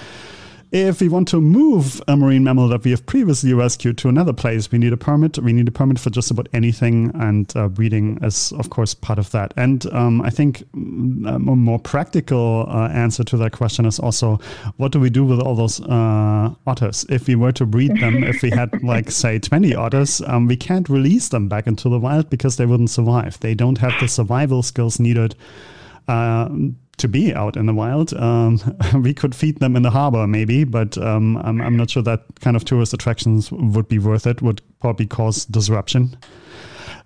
If 0.73 1.01
we 1.01 1.09
want 1.09 1.29
to 1.29 1.41
move 1.41 2.03
a 2.09 2.17
marine 2.17 2.43
mammal 2.43 2.67
that 2.69 2.83
we 2.83 2.91
have 2.91 3.07
previously 3.07 3.55
rescued 3.55 3.97
to 3.99 4.09
another 4.09 4.33
place, 4.33 4.71
we 4.73 4.79
need 4.79 4.93
a 4.93 4.97
permit. 4.97 5.39
We 5.39 5.53
need 5.53 5.69
a 5.69 5.71
permit 5.71 6.01
for 6.01 6.11
just 6.11 6.33
about 6.33 6.49
anything, 6.53 7.13
and 7.15 7.51
uh, 7.57 7.69
breeding 7.69 8.19
is, 8.23 8.53
of 8.53 8.71
course, 8.71 8.93
part 8.93 9.21
of 9.21 9.31
that. 9.31 9.55
And 9.57 9.87
um, 9.93 10.21
I 10.23 10.31
think 10.31 10.65
mm, 10.75 11.29
a 11.29 11.39
more 11.39 11.79
practical 11.79 12.67
uh, 12.69 12.89
answer 12.89 13.23
to 13.25 13.37
that 13.37 13.53
question 13.53 13.87
is 13.87 14.01
also 14.01 14.41
what 14.77 14.91
do 14.91 14.99
we 14.99 15.09
do 15.09 15.25
with 15.25 15.41
all 15.41 15.55
those 15.55 15.81
uh, 15.83 16.53
otters? 16.67 17.07
If 17.09 17.29
we 17.29 17.37
were 17.37 17.53
to 17.53 17.65
breed 17.65 17.97
them, 18.01 18.25
if 18.25 18.43
we 18.43 18.51
had, 18.51 18.83
like, 18.83 19.13
say, 19.13 19.39
20 19.39 19.75
otters, 19.77 20.21
um, 20.23 20.49
we 20.49 20.57
can't 20.57 20.89
release 20.89 21.29
them 21.29 21.49
back 21.49 21.69
into 21.69 21.89
the 21.89 22.01
wild 22.01 22.29
because 22.29 22.57
they 22.57 22.67
wouldn't 22.67 22.91
survive. 22.91 23.39
They 23.39 23.55
don't 23.55 23.79
have 23.79 23.93
the 24.01 24.09
survival 24.09 24.65
skills 24.65 24.99
needed. 24.99 25.37
Uh, 26.09 26.49
to 26.99 27.09
be 27.09 27.35
out 27.35 27.57
in 27.57 27.67
the 27.67 27.75
wild. 27.75 28.15
Um, 28.15 28.61
we 29.03 29.13
could 29.15 29.35
feed 29.35 29.59
them 29.61 29.77
in 29.77 29.83
the 29.83 29.91
harbor, 29.91 30.27
maybe, 30.27 30.65
but 30.65 30.97
um, 30.99 31.37
I'm, 31.39 31.61
I'm 31.61 31.77
not 31.77 31.91
sure 31.91 32.03
that 32.03 32.25
kind 32.41 32.57
of 32.57 32.65
tourist 32.65 32.95
attractions 32.95 33.51
would 33.53 33.89
be 33.89 33.99
worth 33.99 34.27
it. 34.27 34.43
Would 34.43 34.63
probably 34.81 35.07
cause 35.07 35.45
disruption. 35.45 36.17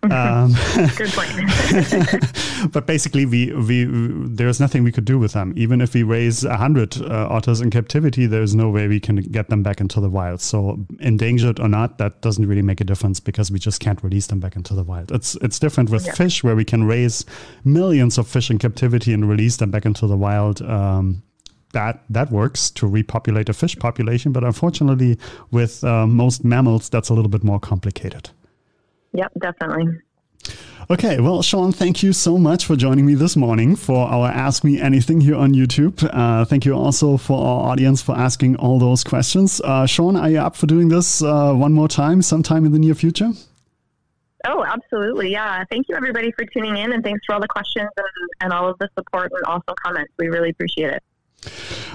Um, 0.03 0.55
Good 0.97 1.11
point. 1.13 2.73
but 2.73 2.87
basically, 2.87 3.27
we, 3.27 3.53
we 3.53 3.85
there's 4.29 4.59
nothing 4.59 4.83
we 4.83 4.93
could 4.93 5.05
do 5.05 5.19
with 5.19 5.35
them. 5.35 5.53
Even 5.57 5.81
if 5.81 5.93
we 5.93 6.03
raise 6.03 6.43
a 6.43 6.57
hundred 6.57 7.01
uh, 7.03 7.29
otters 7.29 7.61
in 7.61 7.71
captivity, 7.71 8.27
there's 8.27 8.55
no 8.55 8.71
way 8.71 8.89
we 8.89 8.99
can 8.99 9.17
get 9.17 9.51
them 9.51 9.63
back 9.63 9.81
into 9.81 10.01
the 10.01 10.09
wild. 10.09 10.41
So 10.41 10.79
endangered 11.01 11.61
or 11.61 11.69
not, 11.69 11.99
that 11.99 12.23
doesn't 12.23 12.47
really 12.47 12.63
make 12.63 12.81
a 12.81 12.85
difference 12.85 13.21
because 13.21 13.51
we 13.51 13.59
just 13.59 13.81
can't 13.81 14.03
release 14.03 14.29
them 14.29 14.41
back 14.41 14.57
into 14.57 14.75
the 14.75 14.85
wild. 14.85 15.13
It's 15.13 15.35
it's 15.37 15.59
different 15.59 15.91
with 15.91 16.07
yeah. 16.07 16.15
fish, 16.15 16.43
where 16.43 16.57
we 16.57 16.65
can 16.65 16.85
raise 16.85 17.27
millions 17.65 18.17
of 18.17 18.27
fish 18.27 18.51
in 18.51 18.59
captivity 18.59 19.13
and 19.13 19.29
release 19.29 19.59
them 19.59 19.71
back 19.71 19.85
into 19.85 20.07
the 20.07 20.17
wild. 20.17 20.63
Um, 20.63 21.23
that 21.73 22.03
that 22.11 22.31
works 22.33 22.71
to 22.71 22.87
repopulate 22.87 23.49
a 23.49 23.53
fish 23.53 23.77
population, 23.77 24.33
but 24.33 24.45
unfortunately, 24.45 25.19
with 25.51 25.85
uh, 25.85 26.07
most 26.07 26.43
mammals, 26.43 26.89
that's 26.89 27.11
a 27.11 27.15
little 27.15 27.29
bit 27.29 27.45
more 27.45 27.61
complicated. 27.61 28.31
Yep, 29.12 29.33
definitely. 29.40 29.87
Okay, 30.88 31.20
well, 31.20 31.40
Sean, 31.40 31.70
thank 31.70 32.03
you 32.03 32.12
so 32.12 32.37
much 32.37 32.64
for 32.64 32.75
joining 32.75 33.07
me 33.07 33.14
this 33.14 33.37
morning 33.37 33.77
for 33.77 34.09
our 34.09 34.29
Ask 34.29 34.64
Me 34.64 34.81
Anything 34.81 35.20
here 35.20 35.37
on 35.37 35.53
YouTube. 35.53 36.09
Uh, 36.12 36.44
thank 36.44 36.64
you 36.64 36.75
also 36.75 37.16
for 37.16 37.38
our 37.38 37.70
audience 37.70 38.03
for 38.03 38.16
asking 38.16 38.57
all 38.57 38.81
those 38.81 39.05
questions. 39.05 39.61
Uh, 39.61 39.87
Sean, 39.87 40.16
are 40.16 40.29
you 40.29 40.38
up 40.38 40.57
for 40.57 40.66
doing 40.66 40.88
this 40.88 41.23
uh, 41.23 41.53
one 41.53 41.73
more 41.73 41.87
time, 41.87 42.23
sometime 42.23 42.64
in 42.64 42.73
the 42.73 42.79
near 42.79 42.94
future? 42.94 43.31
Oh, 44.46 44.64
absolutely. 44.64 45.31
Yeah. 45.31 45.62
Thank 45.70 45.87
you, 45.88 45.94
everybody, 45.94 46.33
for 46.33 46.44
tuning 46.46 46.77
in, 46.77 46.92
and 46.92 47.05
thanks 47.05 47.20
for 47.25 47.35
all 47.35 47.40
the 47.40 47.46
questions 47.46 47.90
and, 47.96 48.07
and 48.40 48.53
all 48.53 48.68
of 48.68 48.79
the 48.79 48.88
support 48.99 49.31
and 49.33 49.44
also 49.44 49.75
comments. 49.85 50.12
We 50.18 50.29
really 50.29 50.51
appreciate 50.51 50.94
it. 50.94 51.03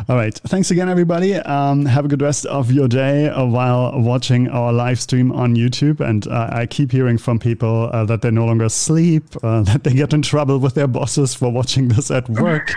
All 0.07 0.15
right. 0.15 0.35
Thanks 0.35 0.71
again, 0.71 0.89
everybody. 0.89 1.35
Um, 1.35 1.85
have 1.85 2.05
a 2.05 2.07
good 2.07 2.21
rest 2.21 2.45
of 2.45 2.71
your 2.71 2.87
day 2.87 3.27
uh, 3.29 3.45
while 3.45 3.99
watching 3.99 4.47
our 4.49 4.73
live 4.73 4.99
stream 4.99 5.31
on 5.31 5.55
YouTube. 5.55 5.99
And 5.99 6.27
uh, 6.27 6.49
I 6.51 6.65
keep 6.65 6.91
hearing 6.91 7.17
from 7.17 7.39
people 7.39 7.89
uh, 7.91 8.05
that 8.05 8.21
they 8.21 8.31
no 8.31 8.45
longer 8.45 8.69
sleep, 8.69 9.23
uh, 9.43 9.61
that 9.63 9.83
they 9.83 9.93
get 9.93 10.13
in 10.13 10.21
trouble 10.21 10.59
with 10.59 10.75
their 10.75 10.87
bosses 10.87 11.33
for 11.33 11.51
watching 11.51 11.87
this 11.87 12.11
at 12.11 12.27
work. 12.29 12.73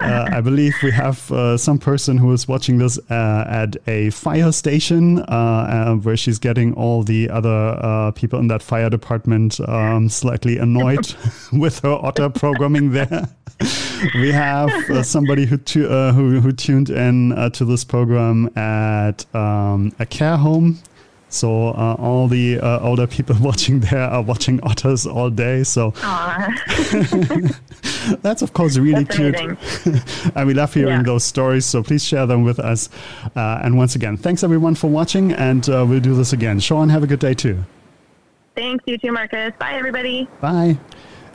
Uh, 0.00 0.28
I 0.32 0.40
believe 0.40 0.74
we 0.82 0.90
have 0.90 1.30
uh, 1.30 1.56
some 1.56 1.78
person 1.78 2.16
who 2.18 2.32
is 2.32 2.48
watching 2.48 2.78
this 2.78 2.98
at 3.10 3.76
a 3.86 4.10
fire 4.10 4.52
station 4.52 5.18
where 6.02 6.16
she's 6.16 6.38
getting 6.38 6.74
all 6.74 7.02
the 7.02 7.30
other 7.30 8.12
people 8.12 8.38
in 8.38 8.48
that 8.48 8.62
fire 8.62 8.90
department 8.90 9.60
um, 9.68 10.08
slightly 10.08 10.58
annoyed 10.58 11.14
with 11.52 11.80
her 11.80 11.92
otter 11.92 12.28
programming 12.30 12.90
there. 12.90 13.28
we 14.16 14.32
have 14.32 14.70
somebody 15.06 15.46
who. 15.46 15.58
Uh, 16.04 16.12
who, 16.12 16.40
who 16.40 16.52
tuned 16.52 16.90
in 16.90 17.32
uh, 17.32 17.48
to 17.50 17.64
this 17.64 17.84
program 17.84 18.50
at 18.56 19.24
um, 19.34 19.92
a 19.98 20.06
care 20.06 20.36
home. 20.36 20.78
So 21.28 21.68
uh, 21.68 21.96
all 21.98 22.28
the 22.28 22.60
uh, 22.60 22.78
older 22.80 23.06
people 23.06 23.36
watching 23.40 23.80
there 23.80 24.02
are 24.02 24.22
watching 24.22 24.60
otters 24.62 25.06
all 25.06 25.30
day. 25.30 25.64
So 25.64 25.90
that's 28.22 28.42
of 28.42 28.52
course 28.52 28.76
really 28.76 29.04
that's 29.04 29.16
cute, 29.16 29.34
and 30.36 30.46
we 30.46 30.54
love 30.54 30.72
hearing 30.72 30.98
yeah. 30.98 31.02
those 31.02 31.24
stories. 31.24 31.66
So 31.66 31.82
please 31.82 32.04
share 32.04 32.26
them 32.26 32.44
with 32.44 32.60
us. 32.60 32.88
Uh, 33.34 33.60
and 33.62 33.76
once 33.76 33.96
again, 33.96 34.16
thanks 34.16 34.44
everyone 34.44 34.74
for 34.76 34.88
watching, 34.88 35.32
and 35.32 35.68
uh, 35.68 35.84
we'll 35.88 36.00
do 36.00 36.14
this 36.14 36.32
again. 36.32 36.60
Sean, 36.60 36.88
have 36.90 37.02
a 37.02 37.06
good 37.06 37.20
day 37.20 37.34
too. 37.34 37.64
Thanks, 38.54 38.84
you 38.86 38.98
too, 38.98 39.10
Marcus. 39.10 39.52
Bye, 39.58 39.72
everybody. 39.72 40.28
Bye. 40.40 40.78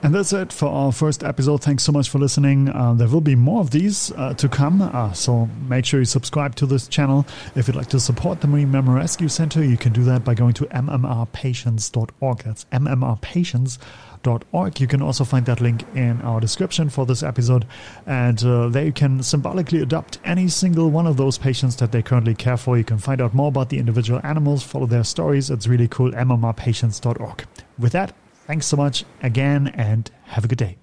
And 0.01 0.15
that's 0.15 0.31
it 0.31 0.53
for 0.53 0.67
our 0.67 0.93
first 0.93 1.23
episode. 1.23 1.61
Thanks 1.61 1.83
so 1.83 1.91
much 1.91 2.09
for 2.09 2.19
listening. 2.19 2.69
Uh, 2.69 2.93
there 2.93 3.09
will 3.09 3.19
be 3.19 3.35
more 3.35 3.59
of 3.59 3.71
these 3.71 4.13
uh, 4.13 4.33
to 4.35 4.47
come, 4.47 4.81
uh, 4.81 5.11
so 5.11 5.49
make 5.67 5.83
sure 5.83 5.99
you 5.99 6.05
subscribe 6.05 6.55
to 6.55 6.65
this 6.65 6.87
channel. 6.87 7.27
If 7.55 7.67
you'd 7.67 7.75
like 7.75 7.87
to 7.87 7.99
support 7.99 8.39
the 8.39 8.47
Marine 8.47 8.71
Mammal 8.71 8.95
Rescue 8.95 9.27
Center, 9.27 9.61
you 9.63 9.75
can 9.75 9.91
do 9.91 10.05
that 10.05 10.23
by 10.23 10.35
going 10.35 10.53
to 10.53 10.65
mmrpatients.org. 10.67 12.37
That's 12.39 12.65
mmrpatients.org. 12.71 14.79
You 14.79 14.87
can 14.87 15.01
also 15.01 15.25
find 15.25 15.45
that 15.47 15.59
link 15.59 15.83
in 15.95 16.21
our 16.21 16.39
description 16.39 16.89
for 16.89 17.05
this 17.05 17.21
episode, 17.21 17.65
and 18.05 18.41
uh, 18.43 18.69
there 18.69 18.85
you 18.85 18.93
can 18.93 19.21
symbolically 19.21 19.81
adopt 19.81 20.19
any 20.23 20.47
single 20.47 20.89
one 20.89 21.07
of 21.07 21.17
those 21.17 21.37
patients 21.37 21.75
that 21.77 21.91
they 21.91 22.01
currently 22.01 22.35
care 22.35 22.55
for. 22.55 22.77
You 22.77 22.85
can 22.85 22.99
find 22.99 23.19
out 23.19 23.33
more 23.33 23.49
about 23.49 23.67
the 23.69 23.79
individual 23.79 24.21
animals, 24.23 24.63
follow 24.63 24.85
their 24.85 25.03
stories. 25.03 25.49
It's 25.49 25.67
really 25.67 25.89
cool. 25.89 26.11
mmrpatients.org. 26.11 27.45
With 27.77 27.91
that, 27.91 28.13
Thanks 28.49 28.65
so 28.65 28.77
much 28.77 29.05
again 29.21 29.67
and 29.67 30.09
have 30.23 30.43
a 30.43 30.47
good 30.47 30.57
day. 30.57 30.77